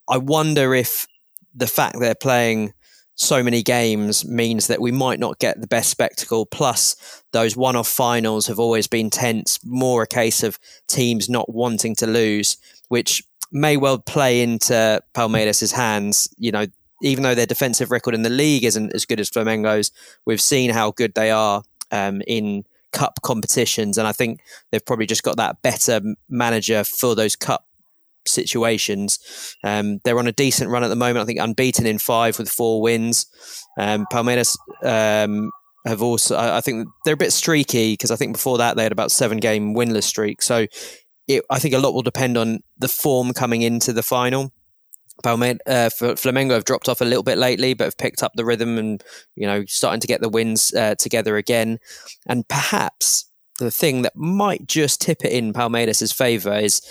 [0.10, 1.08] I wonder if
[1.54, 2.74] the fact they're playing
[3.16, 6.46] so many games means that we might not get the best spectacle.
[6.46, 11.54] Plus, those one off finals have always been tense, more a case of teams not
[11.54, 16.28] wanting to lose, which may well play into Palmeiras' hands.
[16.38, 16.66] You know,
[17.04, 19.92] even though their defensive record in the league isn't as good as Flamengo's,
[20.26, 22.64] we've seen how good they are um, in
[22.94, 23.98] cup competitions.
[23.98, 24.40] And I think
[24.72, 27.66] they've probably just got that better manager for those cup
[28.28, 29.20] situations.
[29.64, 31.24] Um, they're on a decent run at the moment.
[31.24, 33.26] I think unbeaten in five with four wins.
[33.78, 35.52] Um, Palmeiras um,
[35.86, 38.92] have also, I think they're a bit streaky because I think before that they had
[38.92, 40.42] about seven game winless streak.
[40.42, 40.68] So
[41.28, 44.52] it, I think a lot will depend on the form coming into the final.
[45.24, 48.78] Uh, Flamengo have dropped off a little bit lately, but have picked up the rhythm
[48.78, 49.04] and
[49.36, 51.80] you know starting to get the wins uh, together again.
[52.26, 56.82] And perhaps the thing that might just tip it in Palmeiras' favour is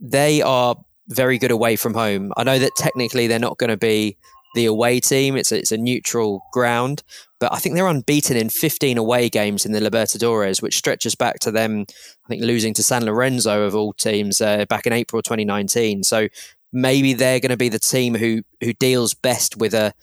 [0.00, 0.76] they are
[1.08, 2.32] very good away from home.
[2.36, 4.16] I know that technically they're not going to be
[4.54, 5.36] the away team.
[5.36, 7.02] It's a, it's a neutral ground,
[7.38, 11.38] but I think they're unbeaten in 15 away games in the Libertadores, which stretches back
[11.40, 11.84] to them,
[12.24, 16.02] I think, losing to San Lorenzo of all teams uh, back in April 2019.
[16.02, 16.28] So
[16.72, 19.94] maybe they're going to be the team who who deals best with a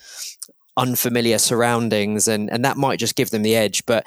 [0.78, 3.86] unfamiliar surroundings, and and that might just give them the edge.
[3.86, 4.06] But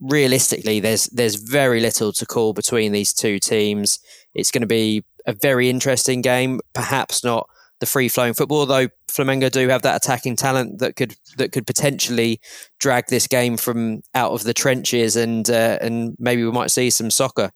[0.00, 4.00] realistically, there's there's very little to call between these two teams.
[4.34, 6.60] It's going to be a very interesting game.
[6.72, 7.48] Perhaps not
[7.80, 11.66] the free flowing football, though Flamengo do have that attacking talent that could that could
[11.66, 12.40] potentially
[12.78, 16.90] drag this game from out of the trenches, and uh, and maybe we might see
[16.90, 17.50] some soccer.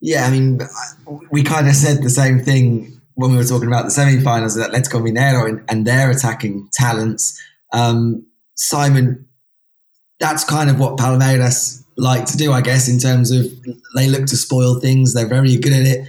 [0.00, 0.60] Yeah, I mean,
[1.30, 4.72] we kind of said the same thing when we were talking about the semi-finals that
[4.72, 7.40] Atletico Mineiro and, and their attacking talents.
[7.72, 9.26] Um, Simon,
[10.18, 13.46] that's kind of what Palmeiras like to do, I guess, in terms of
[13.94, 15.14] they look to spoil things.
[15.14, 16.08] They're very good at it.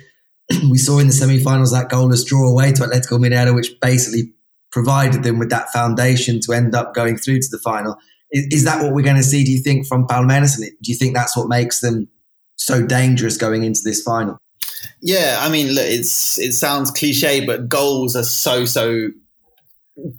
[0.69, 4.33] we saw in the semi-finals that goalless draw away to Atletico Mineiro, which basically
[4.71, 7.95] provided them with that foundation to end up going through to the final.
[8.31, 9.43] Is, is that what we're going to see?
[9.43, 10.57] Do you think from Palmeiras?
[10.57, 12.07] And do you think that's what makes them
[12.55, 14.37] so dangerous going into this final?
[15.01, 19.09] Yeah, I mean, look, it's it sounds cliche, but goals are so so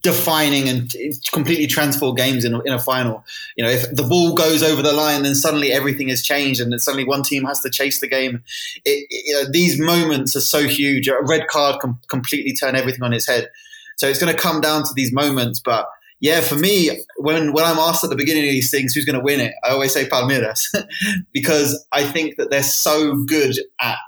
[0.02, 0.94] defining and
[1.32, 3.24] completely transform games in a, in a final.
[3.56, 6.72] You know, if the ball goes over the line, then suddenly everything has changed, and
[6.72, 8.42] then suddenly one team has to chase the game.
[8.84, 11.08] It, it, you know, these moments are so huge.
[11.08, 13.50] A red card can completely turn everything on its head.
[13.96, 15.86] So it's going to come down to these moments, but.
[16.20, 19.18] Yeah, for me, when, when I'm asked at the beginning of these things who's going
[19.18, 20.62] to win it, I always say Palmeiras
[21.32, 23.98] because I think that they're so good at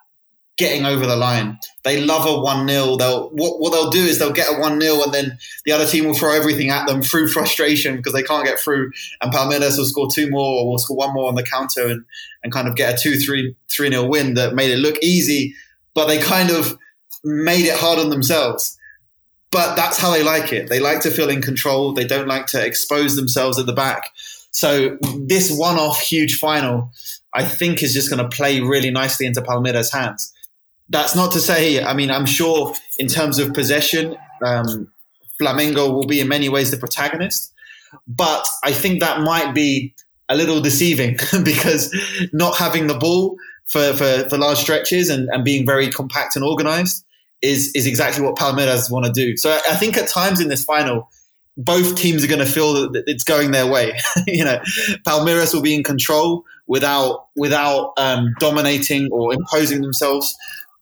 [0.56, 1.58] getting over the line.
[1.84, 2.96] They love a 1 0.
[2.96, 5.86] They'll what, what they'll do is they'll get a 1 0 and then the other
[5.86, 8.90] team will throw everything at them through frustration because they can't get through.
[9.20, 12.04] And Palmeiras will score two more or will score one more on the counter and,
[12.42, 15.54] and kind of get a 2 3 3 0 win that made it look easy,
[15.94, 16.78] but they kind of
[17.22, 18.78] made it hard on themselves.
[19.50, 20.68] But that's how they like it.
[20.68, 21.92] They like to feel in control.
[21.92, 24.10] They don't like to expose themselves at the back.
[24.50, 26.90] So this one-off huge final,
[27.32, 30.32] I think, is just going to play really nicely into Palmeiras' hands
[30.88, 34.90] that's not to say, I mean, I'm sure in terms of possession, um,
[35.40, 37.52] Flamengo will be in many ways the protagonist.
[38.06, 39.94] But I think that might be
[40.28, 41.94] a little deceiving because
[42.32, 46.44] not having the ball for, for, for large stretches and, and being very compact and
[46.44, 47.04] organized
[47.42, 49.36] is, is exactly what Palmeiras want to do.
[49.36, 51.10] So I think at times in this final,
[51.56, 53.98] both teams are going to feel that it's going their way.
[54.26, 54.60] you know,
[55.06, 60.36] Palmeiras will be in control without without um, dominating or imposing themselves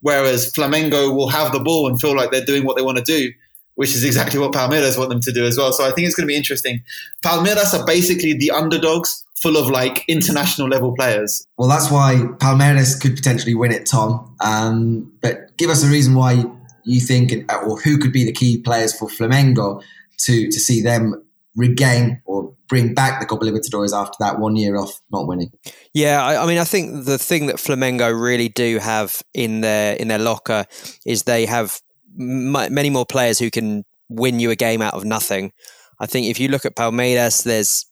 [0.05, 3.03] Whereas Flamengo will have the ball and feel like they're doing what they want to
[3.03, 3.33] do,
[3.77, 5.73] which is exactly what Palmeiras want them to do as well.
[5.73, 6.83] So I think it's going to be interesting.
[7.25, 11.47] Palmeiras are basically the underdogs full of like international level players.
[11.57, 14.37] Well, that's why Palmeiras could potentially win it, Tom.
[14.41, 16.45] Um, but give us a reason why
[16.83, 19.83] you think, or who could be the key players for Flamengo
[20.19, 21.24] to to see them
[21.57, 25.53] regain or bring back the Copa Libertadores after that one year off not winning.
[25.93, 29.95] Yeah, I, I, mean, I think the thing that Flamengo really do have in their
[29.97, 30.65] in their locker
[31.07, 31.81] is they have
[32.19, 35.53] m- many more players who can win you a game out of nothing.
[36.01, 37.87] I think if you look at Palmeiras, there's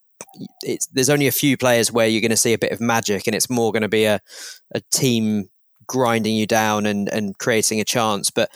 [0.92, 3.34] there's only a few players where you're going to see a bit of magic, and
[3.34, 4.20] it's more going to be a
[4.74, 5.48] a team
[5.86, 8.30] grinding you down and and creating a chance.
[8.30, 8.50] But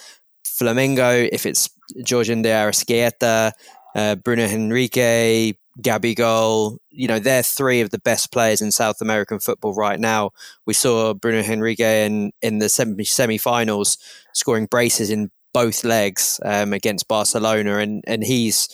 [0.45, 1.69] Flamengo, if it's
[2.09, 3.53] Jorge de Arrascaeta,
[3.97, 9.39] uh, Bruno Henrique, Gabigol, you know, they're three of the best players in South American
[9.41, 10.31] football right now.
[10.67, 13.97] We saw Bruno Henrique in, in the semi finals
[14.35, 18.69] scoring braces in both legs um, against Barcelona, and, and he's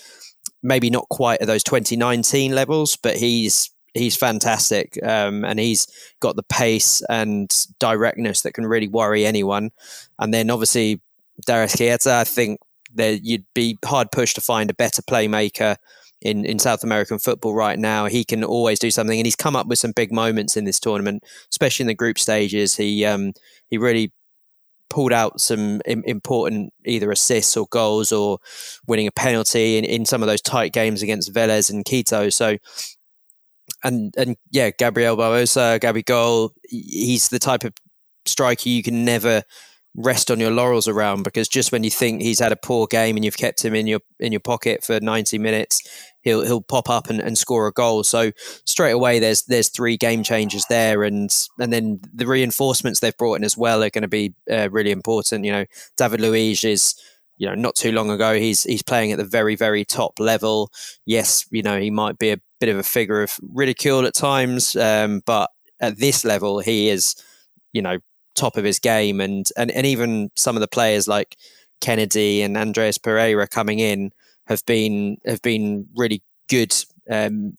[0.60, 5.86] maybe not quite at those 2019 levels, but he's he's fantastic, um, and he's
[6.18, 9.70] got the pace and directness that can really worry anyone.
[10.18, 11.00] And then obviously
[11.46, 12.58] De Arrascaeta, I think
[12.94, 15.76] that you'd be hard pushed to find a better playmaker
[16.20, 18.06] in, in South American football right now.
[18.06, 20.80] He can always do something, and he's come up with some big moments in this
[20.80, 22.76] tournament, especially in the group stages.
[22.76, 23.32] He um,
[23.68, 24.12] he really
[24.88, 28.38] pulled out some important either assists or goals or
[28.86, 32.30] winning a penalty in, in some of those tight games against Vélez and Quito.
[32.30, 32.56] So.
[33.84, 37.72] And and yeah, Gabriel Barbosa, Gabigol, he's the type of
[38.26, 39.42] striker you can never
[39.94, 43.16] rest on your laurels around because just when you think he's had a poor game
[43.16, 45.82] and you've kept him in your in your pocket for 90 minutes
[46.22, 48.02] he'll he'll pop up and, and score a goal.
[48.02, 48.32] So
[48.64, 51.04] straight away there's there's three game changers there.
[51.04, 54.70] And and then the reinforcements they've brought in as well are going to be uh,
[54.70, 55.44] really important.
[55.44, 55.64] You know
[55.96, 56.94] David Luiz is
[57.36, 60.70] you know not too long ago he's he's playing at the very very top level.
[61.04, 64.76] Yes you know he might be a bit of a figure of ridicule at times
[64.76, 65.50] um, but
[65.80, 67.16] at this level he is
[67.72, 67.98] you know
[68.34, 71.36] top of his game, and and and even some of the players like
[71.80, 74.12] Kenedy and Andreas Pereira coming in
[74.46, 76.74] have been have been really good
[77.10, 77.56] um,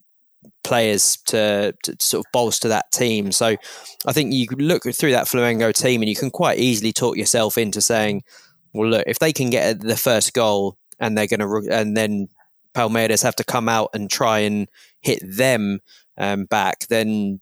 [0.64, 3.32] players to, to, sort of bolster that team.
[3.32, 3.56] So
[4.06, 7.58] I think you look through that Flamengo team and you can quite easily talk yourself
[7.58, 8.24] into saying,
[8.74, 12.30] well, look, if they can get the first goal and they're going to, and then
[12.74, 14.68] Palmeiras have to come out and try and
[15.02, 15.80] hit them
[16.18, 17.40] um, back, then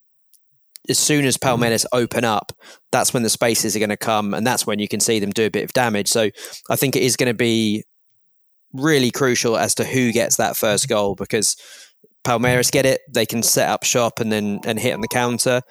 [0.90, 2.52] as soon as Palmeiras open up,
[2.92, 5.32] that's when the spaces are going to come, and that's when you can see them
[5.32, 6.08] do a bit of damage.
[6.08, 6.30] So
[6.70, 7.84] I think it is going to be
[8.74, 11.56] really crucial as to who gets that first goal because
[12.24, 15.62] Palmeiras get it, they can set up shop and then and hit on the counter.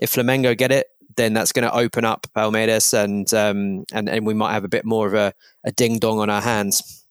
[0.00, 4.26] If Flamengo get it, then that's going to open up Palmeiras, and um, and and
[4.26, 5.32] we might have a bit more of a,
[5.64, 7.04] a ding dong on our hands.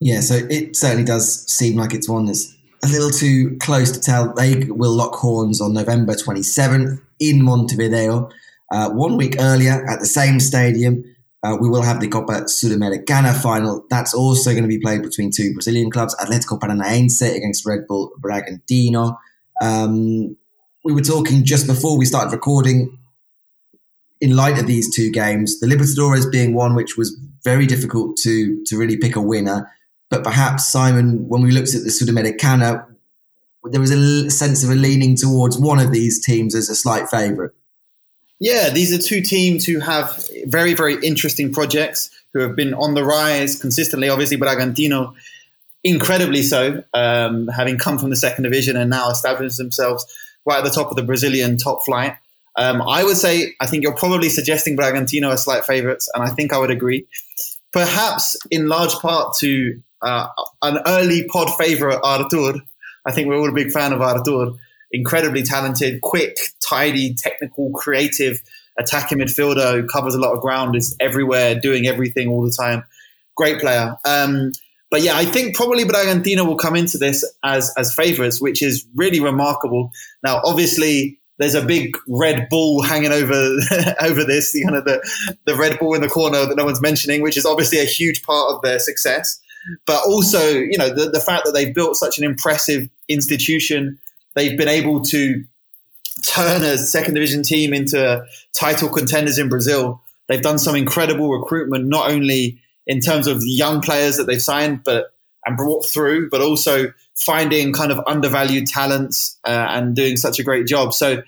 [0.00, 4.00] Yeah, so it certainly does seem like it's one that's a little too close to
[4.00, 4.32] tell.
[4.34, 8.30] They will lock horns on November 27th in Montevideo.
[8.70, 11.04] Uh, one week earlier at the same stadium,
[11.42, 13.84] uh, we will have the Copa Sudamericana final.
[13.90, 18.12] That's also going to be played between two Brazilian clubs, Atletico Paranaense against Red Bull
[18.20, 19.16] Bragantino.
[19.62, 20.36] Um,
[20.84, 22.98] we were talking just before we started recording.
[24.20, 28.62] In light of these two games, the Libertadores being one which was very difficult to
[28.66, 29.70] to really pick a winner,
[30.10, 32.86] but perhaps, Simon, when we looked at the Sudamericana,
[33.64, 37.08] there was a sense of a leaning towards one of these teams as a slight
[37.08, 37.52] favourite.
[38.40, 42.94] Yeah, these are two teams who have very, very interesting projects, who have been on
[42.94, 44.08] the rise consistently.
[44.08, 45.14] Obviously, Bragantino,
[45.82, 50.06] incredibly so, um, having come from the second division and now established themselves
[50.46, 52.16] right at the top of the Brazilian top flight.
[52.56, 56.28] Um, I would say I think you're probably suggesting Bragantino as slight favourites, and I
[56.28, 57.06] think I would agree.
[57.72, 60.28] Perhaps in large part to uh,
[60.62, 62.60] an early pod favourite, Artur.
[63.06, 64.52] I think we're all a big fan of Artur.
[64.90, 68.42] Incredibly talented, quick, tidy, technical, creative
[68.78, 72.84] attacking midfielder who covers a lot of ground, is everywhere, doing everything all the time.
[73.36, 73.96] Great player.
[74.04, 74.52] Um,
[74.90, 78.86] but yeah, I think probably Bragantino will come into this as as favourites, which is
[78.94, 79.90] really remarkable.
[80.22, 83.34] Now, obviously, there's a big red bull hanging over
[84.00, 86.80] over this, the kind of the the red bull in the corner that no one's
[86.80, 89.40] mentioning, which is obviously a huge part of their success.
[89.86, 93.98] But also, you know, the, the fact that they've built such an impressive institution,
[94.34, 95.44] they've been able to
[96.22, 100.02] turn a second division team into title contenders in Brazil.
[100.26, 104.82] They've done some incredible recruitment, not only in terms of young players that they've signed,
[104.84, 105.12] but
[105.46, 110.42] and brought through, but also finding kind of undervalued talents uh, and doing such a
[110.42, 110.92] great job.
[110.92, 111.22] So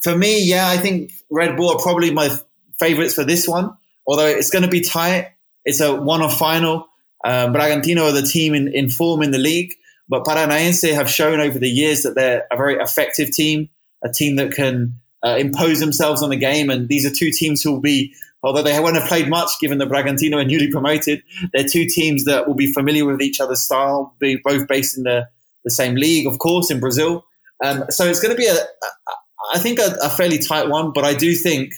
[0.00, 2.30] for me, yeah, I think Red Bull are probably my
[2.78, 3.76] favorites for this one.
[4.06, 5.32] Although it's going to be tight,
[5.64, 6.86] it's a one-off final.
[7.24, 9.74] Um, Bragantino are the team in, in form in the league,
[10.08, 13.68] but Paranaense have shown over the years that they're a very effective team,
[14.04, 16.70] a team that can uh, impose themselves on the game.
[16.70, 18.14] And these are two teams who will be
[18.46, 21.22] although they won't have played much given that Bragantino are newly promoted.
[21.52, 25.02] They're two teams that will be familiar with each other's style, be both based in
[25.02, 25.28] the,
[25.64, 27.24] the same league, of course, in Brazil.
[27.64, 28.66] Um, so it's going to be, a, a
[29.54, 31.74] I think, a, a, fairly tight one, but I do think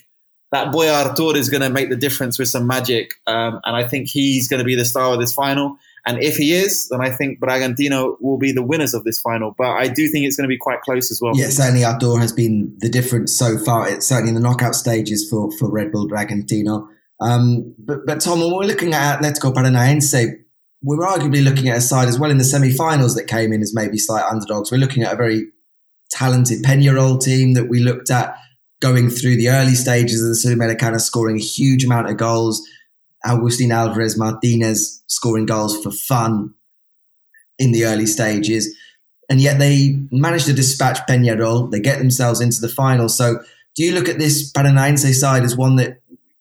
[0.51, 3.13] that boy Artur is going to make the difference with some magic.
[3.27, 5.77] Um, and I think he's going to be the star of this final.
[6.07, 9.55] And if he is, then I think Bragantino will be the winners of this final.
[9.59, 11.33] But I do think it's going to be quite close as well.
[11.37, 13.89] Yeah, certainly Artur has been the difference so far.
[13.91, 16.89] It's certainly in the knockout stages for, for Red Bull Bragantino.
[17.21, 20.35] Um, but, but Tom, when we're looking at Atletico Paranaense,
[20.83, 23.75] we're arguably looking at a side as well in the semi-finals that came in as
[23.75, 24.71] maybe slight underdogs.
[24.71, 25.49] We're looking at a very
[26.11, 28.35] talented Peñarol team that we looked at
[28.81, 32.67] going through the early stages of the Sudamericana, scoring a huge amount of goals
[33.25, 36.55] Agustin Alvarez Martinez scoring goals for fun
[37.59, 38.77] in the early stages.
[39.29, 41.71] And yet they managed to dispatch Peñarol.
[41.71, 43.09] They get themselves into the final.
[43.09, 43.41] So
[43.75, 46.01] do you look at this Paranaense side as one that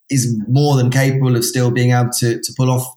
[0.09, 2.95] is more than capable of still being able to, to pull off?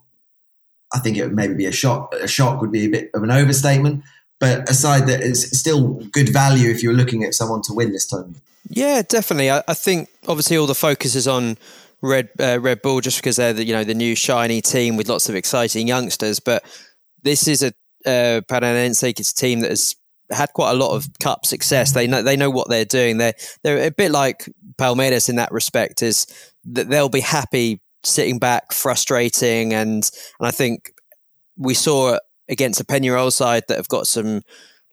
[0.93, 2.13] I think it would maybe be a shock.
[2.15, 4.03] A shock would be a bit of an overstatement,
[4.39, 7.91] but a side that is still good value if you're looking at someone to win
[7.91, 8.43] this tournament.
[8.69, 9.49] Yeah, definitely.
[9.51, 11.57] I, I think obviously all the focus is on
[12.01, 15.09] Red uh, Red Bull just because they're the you know the new shiny team with
[15.09, 16.39] lots of exciting youngsters.
[16.39, 16.63] But
[17.23, 17.67] this is a
[18.05, 19.95] uh, Paranaense team that has
[20.31, 21.91] had quite a lot of cup success.
[21.91, 23.17] They know they know what they're doing.
[23.17, 26.01] They're they're a bit like Palmeiras in that respect.
[26.01, 26.25] Is
[26.65, 30.09] that they'll be happy sitting back, frustrating, and
[30.39, 30.93] and I think
[31.57, 32.17] we saw
[32.49, 34.41] against a Peñarol side that have got some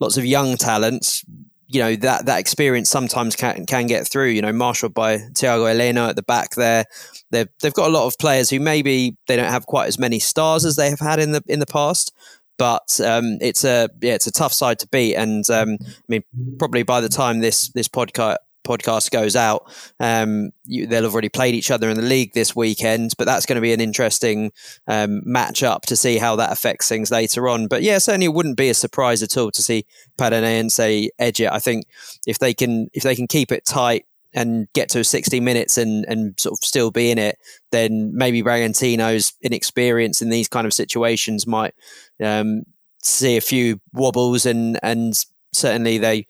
[0.01, 1.25] lots of young talents
[1.69, 4.29] you know that that experience sometimes can can get through.
[4.29, 6.87] You know, marshaled by Thiago Heleno at the back there.
[7.31, 10.19] They've they've got a lot of players who maybe they don't have quite as many
[10.19, 12.13] stars as they have had in the in the past.
[12.57, 16.23] But um, it's a yeah, it's a tough side to beat, and um, I mean,
[16.59, 18.37] probably by the time this this podcast
[18.69, 22.55] podcast goes out, um, you, they'll have already played each other in the league this
[22.55, 23.13] weekend.
[23.17, 24.53] But that's going to be an interesting
[24.87, 27.67] um, match up to see how that affects things later on.
[27.67, 29.87] But yeah, certainly it wouldn't be a surprise at all to see
[30.19, 31.51] Paranaense edge it.
[31.51, 31.87] I think
[32.27, 34.05] if they can if they can keep it tight
[34.35, 37.39] and get to 60 minutes and, and sort of still be in it,
[37.73, 41.75] then maybe Bragantino's inexperience in these kind of situations might
[42.23, 42.65] um,
[43.03, 46.27] see a few wobbles and and certainly they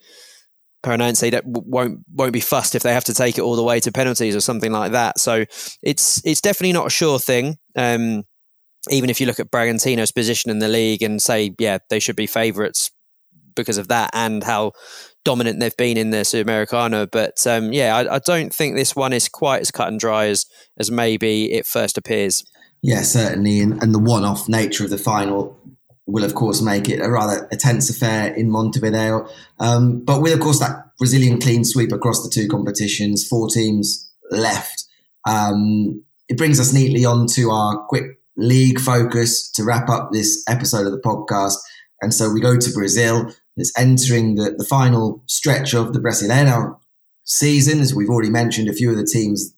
[0.83, 3.81] Paranaense that won't won't be fussed if they have to take it all the way
[3.81, 5.19] to penalties or something like that.
[5.19, 5.45] So
[5.83, 7.57] it's it's definitely not a sure thing.
[7.77, 8.25] Um,
[8.91, 12.17] even if you look at Bragantino's position in the league and say, yeah, they should
[12.17, 12.91] be favourites
[13.57, 14.73] because of that and how
[15.25, 17.09] dominant they've been in the Sudamericana.
[17.11, 20.27] But um, yeah, I, I, don't think this one is quite as cut and dry
[20.27, 20.47] as
[20.79, 22.45] as maybe it first appears.
[22.83, 25.59] Yeah, certainly, and, and the one-off nature of the final
[26.09, 29.29] will of course make it a rather a tense affair in Montevideo.
[29.61, 34.11] Um, but with of course that Brazilian clean sweep across the two competitions, four teams
[34.31, 34.85] left.
[35.27, 40.43] Um, it brings us neatly on to our quick league focus to wrap up this
[40.49, 41.57] episode of the podcast.
[42.01, 43.33] And so we go to Brazil.
[43.57, 46.79] It's entering the, the final stretch of the Brasileirão
[47.25, 49.55] season, as we've already mentioned a few of the teams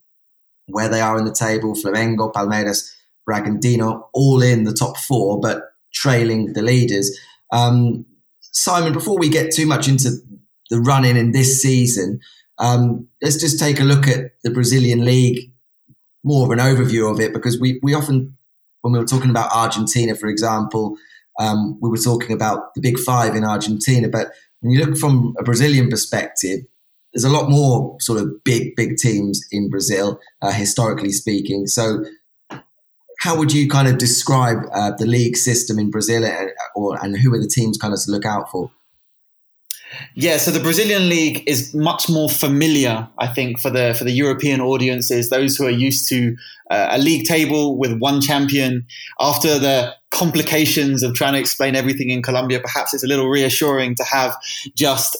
[0.67, 2.91] where they are in the table: Flamengo, Palmeiras,
[3.29, 5.39] Bragantino, all in the top four.
[5.39, 5.70] But
[6.01, 7.07] trailing the leaders.
[7.53, 8.07] Um,
[8.41, 10.11] Simon, before we get too much into
[10.71, 12.21] the running in this season,
[12.59, 15.53] um, let's just take a look at the Brazilian league,
[16.25, 18.37] more of an overview of it, because we, we often,
[18.81, 20.97] when we were talking about Argentina, for example,
[21.39, 24.09] um, we were talking about the big five in Argentina.
[24.09, 24.29] But
[24.61, 26.61] when you look from a Brazilian perspective,
[27.13, 31.67] there's a lot more sort of big, big teams in Brazil, uh, historically speaking.
[31.67, 32.05] So,
[33.21, 36.99] how would you kind of describe uh, the league system in Brazil, and, uh, or
[37.05, 38.71] and who are the teams kind of to look out for?
[40.15, 44.13] Yeah, so the Brazilian league is much more familiar, I think, for the for the
[44.13, 46.35] European audiences, those who are used to
[46.71, 48.87] uh, a league table with one champion.
[49.21, 53.97] After the complications of trying to explain everything in Colombia, perhaps it's a little reassuring
[53.97, 54.35] to have
[54.75, 55.17] just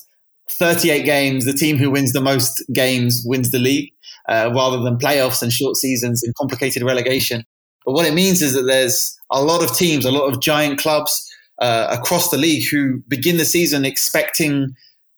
[0.49, 1.45] 38 games.
[1.45, 3.93] The team who wins the most games wins the league,
[4.27, 7.45] uh, rather than playoffs and short seasons and complicated relegation.
[7.85, 10.79] But what it means is that there's a lot of teams, a lot of giant
[10.79, 11.27] clubs
[11.59, 14.75] uh, across the league who begin the season expecting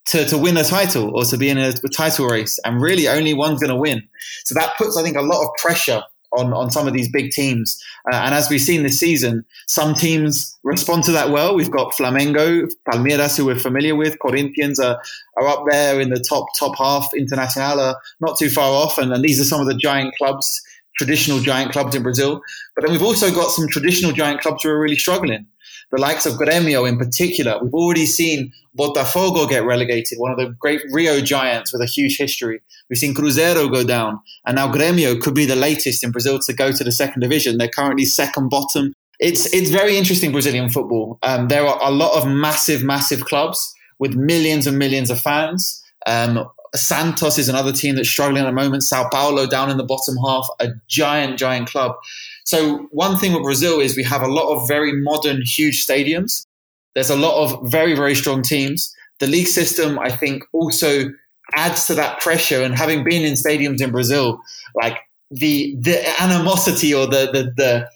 [0.07, 3.09] to, to win a title or to be in a, a title race, and really
[3.09, 4.03] only one's going to win.
[4.45, 6.03] So that puts, I think, a lot of pressure
[6.33, 7.81] on, on some of these big teams.
[8.11, 11.55] Uh, and as we've seen this season, some teams respond to that well.
[11.55, 14.19] We've got Flamengo, Palmeiras, who we're familiar with.
[14.19, 15.01] Corinthians are,
[15.37, 17.11] are up there in the top top half.
[17.17, 18.99] Internacional are not too far off.
[18.99, 20.61] And, and these are some of the giant clubs,
[20.97, 22.40] traditional giant clubs in Brazil.
[22.74, 25.47] But then we've also got some traditional giant clubs who are really struggling
[25.93, 27.59] the likes of Gremio in particular.
[27.62, 32.16] We've already seen Botafogo get relegated, one of the great Rio giants with a huge
[32.16, 32.61] history.
[32.88, 36.53] We've seen Cruzeiro go down, and now Gremio could be the latest in Brazil to
[36.53, 37.59] go to the second division.
[37.59, 38.95] They're currently second bottom.
[39.20, 41.18] It's it's very interesting Brazilian football.
[41.22, 45.84] Um, there are a lot of massive, massive clubs with millions and millions of fans.
[46.07, 48.83] Um, Santos is another team that's struggling at the moment.
[48.83, 51.97] Sao Paulo down in the bottom half, a giant, giant club.
[52.45, 56.47] So one thing with Brazil is we have a lot of very modern, huge stadiums.
[56.95, 58.95] There's a lot of very, very strong teams.
[59.20, 61.11] The league system, I think, also
[61.55, 62.62] adds to that pressure.
[62.62, 64.41] And having been in stadiums in Brazil,
[64.75, 64.99] like
[65.31, 67.89] the the animosity or the the the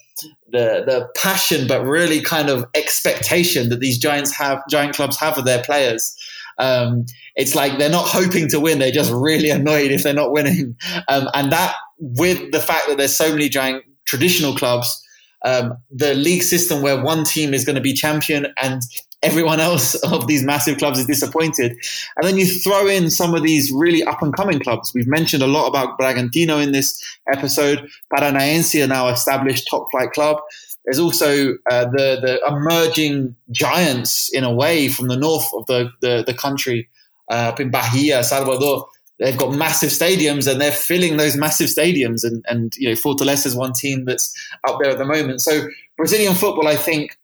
[0.48, 5.36] the, the passion, but really kind of expectation that these giants have, giant clubs have
[5.36, 6.16] of their players.
[6.58, 10.32] Um, it's like they're not hoping to win; they're just really annoyed if they're not
[10.32, 10.76] winning.
[11.08, 15.02] Um, and that, with the fact that there's so many giant traditional clubs,
[15.44, 18.82] um, the league system where one team is going to be champion and
[19.22, 21.76] everyone else of these massive clubs is disappointed.
[22.16, 24.92] And then you throw in some of these really up and coming clubs.
[24.94, 27.02] We've mentioned a lot about Bragantino in this
[27.32, 27.88] episode.
[28.12, 30.38] Paranaense, are now established top flight club.
[30.86, 35.90] There's also uh, the the emerging giants in a way from the north of the
[36.00, 36.88] the, the country,
[37.30, 38.86] uh, up in Bahia, Salvador
[39.18, 42.24] they've got massive stadiums and they're filling those massive stadiums.
[42.24, 44.34] And, and you know, Fortaleza is one team that's
[44.68, 45.40] up there at the moment.
[45.40, 45.66] So
[45.96, 47.18] Brazilian football, I think,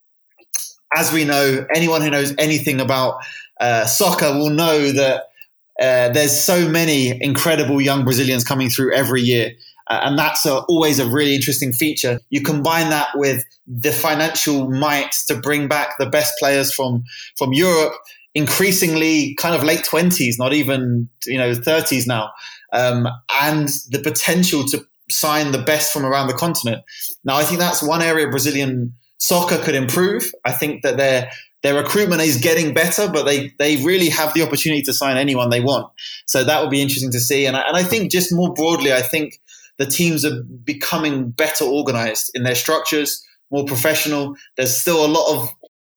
[0.95, 3.17] as we know, anyone who knows anything about
[3.61, 5.25] uh, soccer will know that
[5.81, 9.53] uh, there's so many incredible young Brazilians coming through every year.
[9.89, 12.21] Uh, and that's a, always a really interesting feature.
[12.31, 17.05] You combine that with the financial might to bring back the best players from
[17.37, 17.95] from Europe
[18.35, 22.31] increasingly kind of late 20s, not even, you know, 30s now,
[22.73, 23.07] um,
[23.43, 26.83] and the potential to sign the best from around the continent.
[27.25, 30.31] Now, I think that's one area Brazilian soccer could improve.
[30.45, 31.31] I think that their
[31.63, 35.51] their recruitment is getting better, but they they really have the opportunity to sign anyone
[35.51, 35.93] they want.
[36.27, 37.47] So that would be interesting to see.
[37.47, 39.39] And I, and I think just more broadly, I think
[39.79, 44.35] the teams are becoming better organized in their structures, more professional.
[44.57, 45.49] There's still a lot of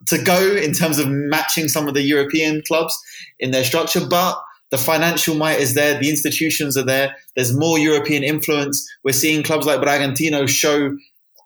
[0.07, 2.95] to go in terms of matching some of the European clubs
[3.39, 4.38] in their structure, but
[4.71, 8.88] the financial might is there, the institutions are there, there's more European influence.
[9.03, 10.95] We're seeing clubs like Bragantino show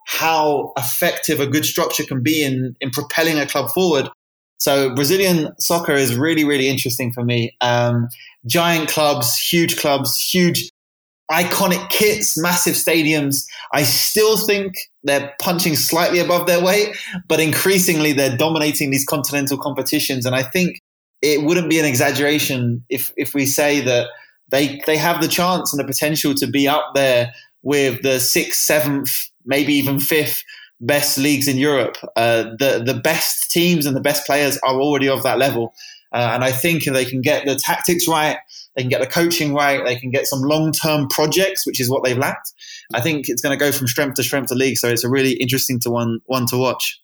[0.08, 4.10] how effective a good structure can be in, in propelling a club forward.
[4.58, 7.56] So Brazilian soccer is really, really interesting for me.
[7.62, 8.10] Um,
[8.46, 10.70] giant clubs, huge clubs, huge
[11.32, 13.46] iconic kits, massive stadiums.
[13.72, 14.74] I still think
[15.04, 16.96] they're punching slightly above their weight,
[17.28, 20.26] but increasingly they're dominating these continental competitions.
[20.26, 20.82] And I think
[21.22, 24.08] it wouldn't be an exaggeration if if we say that
[24.50, 28.62] they they have the chance and the potential to be up there with the sixth,
[28.62, 30.44] seventh, maybe even fifth
[30.82, 31.98] best leagues in Europe.
[32.16, 35.74] Uh, the the best teams and the best players are already of that level.
[36.12, 38.38] Uh, and I think if they can get the tactics right,
[38.76, 41.90] they can get the coaching right, they can get some long term projects, which is
[41.90, 42.54] what they've lacked.
[42.94, 44.78] I think it's going to go from strength to strength to league.
[44.78, 47.00] So it's a really interesting to one one to watch.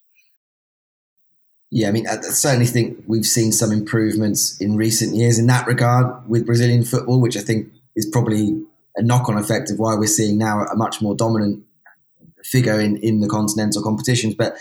[1.71, 5.67] Yeah, I mean, I certainly think we've seen some improvements in recent years in that
[5.67, 8.63] regard with Brazilian football, which I think is probably
[8.95, 11.63] a knock on effect of why we're seeing now a much more dominant
[12.43, 14.35] figure in, in the continental competitions.
[14.35, 14.55] But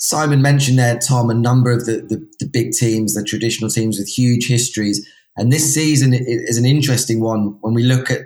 [0.00, 3.98] Simon mentioned there, Tom, a number of the, the, the, big teams, the traditional teams
[3.98, 5.06] with huge histories.
[5.36, 8.22] And this season is an interesting one when we look at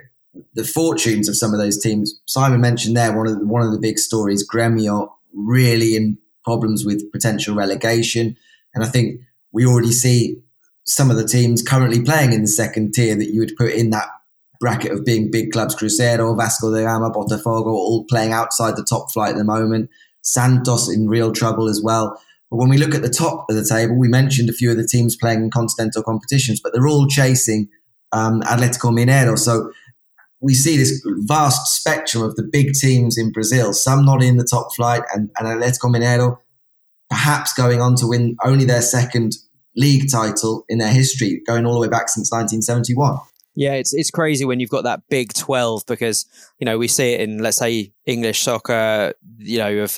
[0.53, 2.17] the fortunes of some of those teams.
[2.25, 6.85] Simon mentioned there one of the, one of the big stories, Gremio, really in problems
[6.85, 8.37] with potential relegation.
[8.73, 9.19] And I think
[9.51, 10.37] we already see
[10.85, 13.89] some of the teams currently playing in the second tier that you would put in
[13.89, 14.07] that
[14.61, 19.11] bracket of being big clubs, Cruzeiro, Vasco da Gama, Botafogo, all playing outside the top
[19.11, 19.89] flight at the moment.
[20.25, 22.19] Santos in real trouble as well.
[22.49, 24.77] But when we look at the top of the table, we mentioned a few of
[24.77, 27.69] the teams playing in continental competitions, but they're all chasing
[28.11, 29.37] um, Atletico Mineiro.
[29.37, 29.71] So
[30.41, 34.43] we see this vast spectrum of the big teams in Brazil, some not in the
[34.43, 36.37] top flight, and, and Atletico Mineiro
[37.09, 39.35] perhaps going on to win only their second
[39.75, 43.19] league title in their history, going all the way back since 1971.
[43.55, 46.25] Yeah, it's it's crazy when you've got that big twelve because
[46.59, 49.97] you know we see it in let's say English soccer, you know, of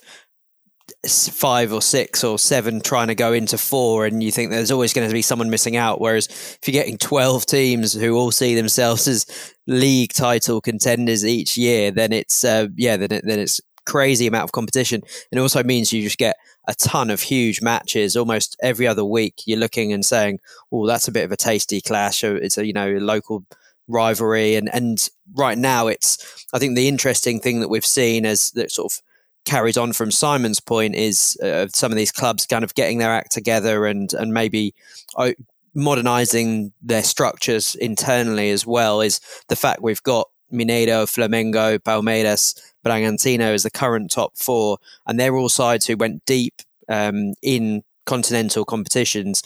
[1.08, 4.93] five or six or seven trying to go into four, and you think there's always
[4.93, 6.01] going to be someone missing out.
[6.01, 9.26] Whereas if you're getting 12 teams who all see themselves as
[9.68, 14.44] league title contenders each year, then it's, uh, yeah, then, it, then it's crazy amount
[14.44, 15.02] of competition.
[15.32, 16.36] And it also means you just get
[16.68, 19.42] a ton of huge matches almost every other week.
[19.46, 20.40] You're looking and saying,
[20.72, 22.24] oh, that's a bit of a tasty clash.
[22.24, 23.46] It's a, you know, local
[23.88, 24.56] rivalry.
[24.56, 28.72] And, and right now it's, I think the interesting thing that we've seen as that
[28.72, 29.02] sort of
[29.46, 33.14] carries on from Simon's point is uh, some of these clubs kind of getting their
[33.14, 34.76] act together and and maybe
[35.16, 35.32] uh,
[35.74, 43.54] modernizing their structures internally as well is the fact we've got Mineiro, Flamengo, Palmeiras, Bragantino
[43.54, 48.66] as the current top four, and they're all sides who went deep um, in continental
[48.66, 49.43] competitions.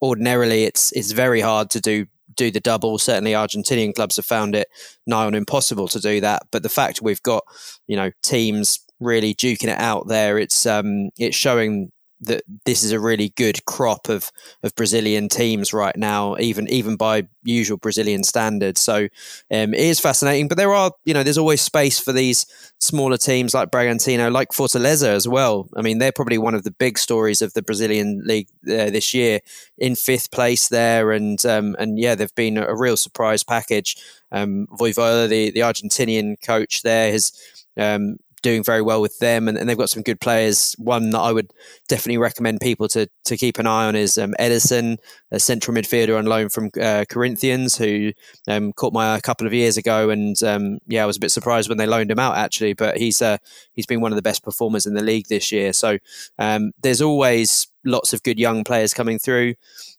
[0.00, 2.98] Ordinarily, it's it's very hard to do do the double.
[2.98, 4.68] Certainly, Argentinian clubs have found it
[5.06, 6.42] nigh on impossible to do that.
[6.50, 7.44] But the fact we've got
[7.86, 10.38] you know teams really duking it out there.
[10.38, 11.90] It's um, it's showing
[12.22, 14.30] that this is a really good crop of
[14.62, 18.80] of Brazilian teams right now, even even by usual Brazilian standards.
[18.80, 19.08] So
[19.50, 22.46] um, it is fascinating, but there are you know there's always space for these
[22.78, 25.68] smaller teams like Bragantino, like Fortaleza as well.
[25.76, 29.14] I mean, they're probably one of the big stories of the Brazilian league uh, this
[29.14, 29.40] year,
[29.78, 33.96] in fifth place there, and um, and yeah, they've been a real surprise package.
[34.30, 37.32] Um, Vojvoda, the the Argentinian coach there, has
[37.76, 40.74] um, doing very well with them, and, and, they've got some good players.
[40.78, 41.52] One that I would
[41.88, 44.98] definitely recommend people to to keep an eye on is um, Ederson,
[45.30, 48.12] a central midfielder on loan from uh, Corinthians, who
[48.48, 51.20] um, caught my eye a couple of years ago, and um, yeah, I was a
[51.20, 52.74] bit surprised when they loaned him out actually.
[52.74, 53.38] But he's uh,
[53.72, 55.72] he's been one of the best performers in the league this year.
[55.72, 55.98] So
[56.38, 59.54] um, there's always lots of good young players coming through,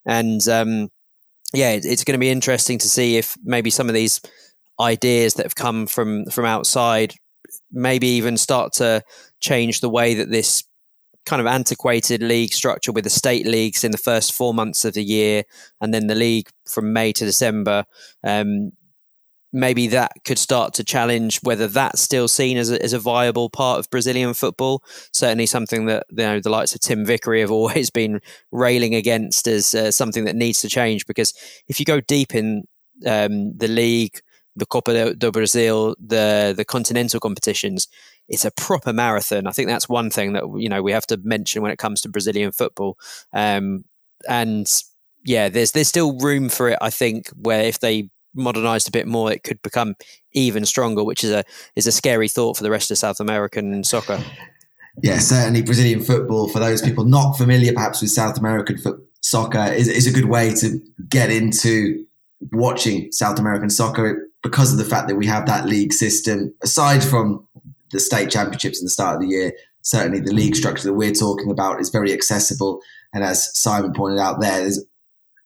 [0.05, 0.89] and um,
[1.53, 4.21] yeah, it's going to be interesting to see if maybe some of these
[4.79, 7.13] ideas that have come from from outside
[7.73, 9.03] maybe even start to
[9.39, 10.63] change the way that this
[11.25, 14.93] kind of antiquated league structure with the state leagues in the first four months of
[14.93, 15.43] the year
[15.81, 17.85] and then the league from May to December.
[18.23, 18.71] Um,
[19.53, 23.49] maybe that could start to challenge whether that's still seen as a, as a viable
[23.49, 24.83] part of Brazilian football.
[25.13, 28.19] Certainly, something that you know the likes of Tim Vickery have always been
[28.51, 31.05] railing against as uh, something that needs to change.
[31.05, 31.33] Because
[31.67, 32.63] if you go deep in
[33.05, 34.19] um, the league,
[34.55, 37.87] the Copa do Brasil, the the continental competitions,
[38.27, 39.47] it's a proper marathon.
[39.47, 42.01] I think that's one thing that you know we have to mention when it comes
[42.01, 42.97] to Brazilian football.
[43.33, 43.85] Um,
[44.27, 44.67] and
[45.25, 46.77] yeah, there's there's still room for it.
[46.81, 49.95] I think where if they modernized a bit more, it could become
[50.31, 51.43] even stronger, which is a
[51.75, 54.23] is a scary thought for the rest of South American soccer.
[55.01, 56.47] Yeah, certainly Brazilian football.
[56.49, 58.77] For those people not familiar, perhaps with South American
[59.21, 60.79] soccer, is is a good way to
[61.09, 62.05] get into
[62.51, 67.03] watching South American soccer because of the fact that we have that league system, aside
[67.03, 67.47] from
[67.91, 71.13] the state championships in the start of the year, certainly the league structure that we're
[71.13, 72.81] talking about is very accessible.
[73.13, 74.85] And as Simon pointed out there, there's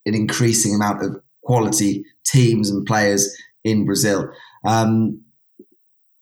[0.06, 4.30] an increasing amount of quality teams and players in Brazil.
[4.66, 5.22] Um,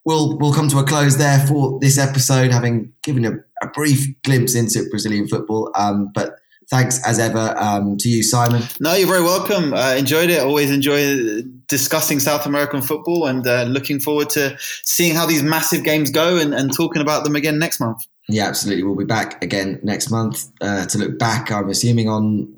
[0.03, 4.07] we'll we'll come to a close there for this episode, having given a, a brief
[4.23, 5.71] glimpse into Brazilian football.
[5.75, 6.35] Um, but
[6.69, 8.63] thanks as ever um, to you, Simon.
[8.79, 9.73] No, you're very welcome.
[9.73, 10.41] I enjoyed it.
[10.41, 15.83] Always enjoy discussing South American football and uh, looking forward to seeing how these massive
[15.83, 18.05] games go and, and, talking about them again next month.
[18.27, 18.83] Yeah, absolutely.
[18.83, 22.53] We'll be back again next month uh, to look back, I'm assuming, on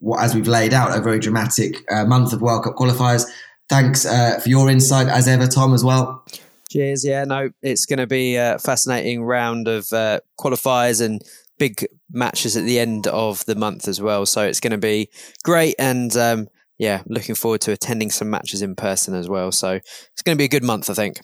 [0.00, 3.24] what, as we've laid out, a very dramatic uh, month of World Cup qualifiers.
[3.68, 6.24] Thanks uh, for your insight as ever, Tom, as well.
[6.70, 7.04] Cheers.
[7.04, 11.22] Yeah, no, it's going to be a fascinating round of uh, qualifiers and
[11.62, 14.26] big matches at the end of the month as well.
[14.26, 15.08] So it's going to be
[15.44, 15.76] great.
[15.78, 19.52] And um, yeah, looking forward to attending some matches in person as well.
[19.52, 21.20] So it's going to be a good month, I think.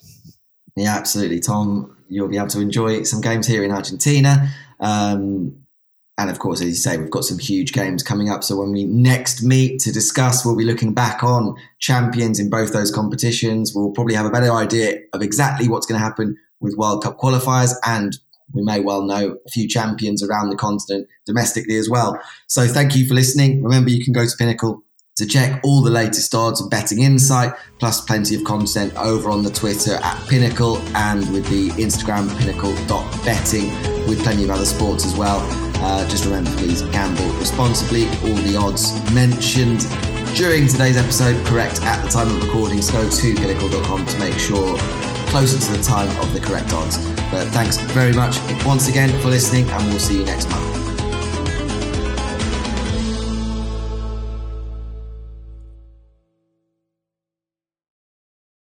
[0.77, 1.41] Yeah, absolutely.
[1.41, 4.49] Tom, you'll be able to enjoy some games here in Argentina.
[4.79, 5.57] Um,
[6.17, 8.45] and of course, as you say, we've got some huge games coming up.
[8.45, 12.73] So when we next meet to discuss, we'll be looking back on champions in both
[12.73, 13.73] those competitions.
[13.75, 17.19] We'll probably have a better idea of exactly what's going to happen with World Cup
[17.19, 18.17] qualifiers and
[18.53, 22.21] we may well know a few champions around the continent domestically as well.
[22.47, 23.63] So thank you for listening.
[23.63, 24.83] Remember, you can go to Pinnacle
[25.19, 29.43] to check all the latest odds and betting insight, plus plenty of content over on
[29.43, 33.69] the Twitter at Pinnacle and with the Instagram pinnacle.betting
[34.07, 35.41] with plenty of other sports as well.
[35.83, 38.07] Uh, just remember, please gamble responsibly.
[38.07, 39.81] All the odds mentioned
[40.37, 44.39] during today's episode correct at the time of recording, so go to pinnacle.com to make
[44.39, 44.77] sure
[45.29, 46.97] closer to the time of the correct odds.
[47.31, 50.88] But thanks very much once again for listening, and we'll see you next month.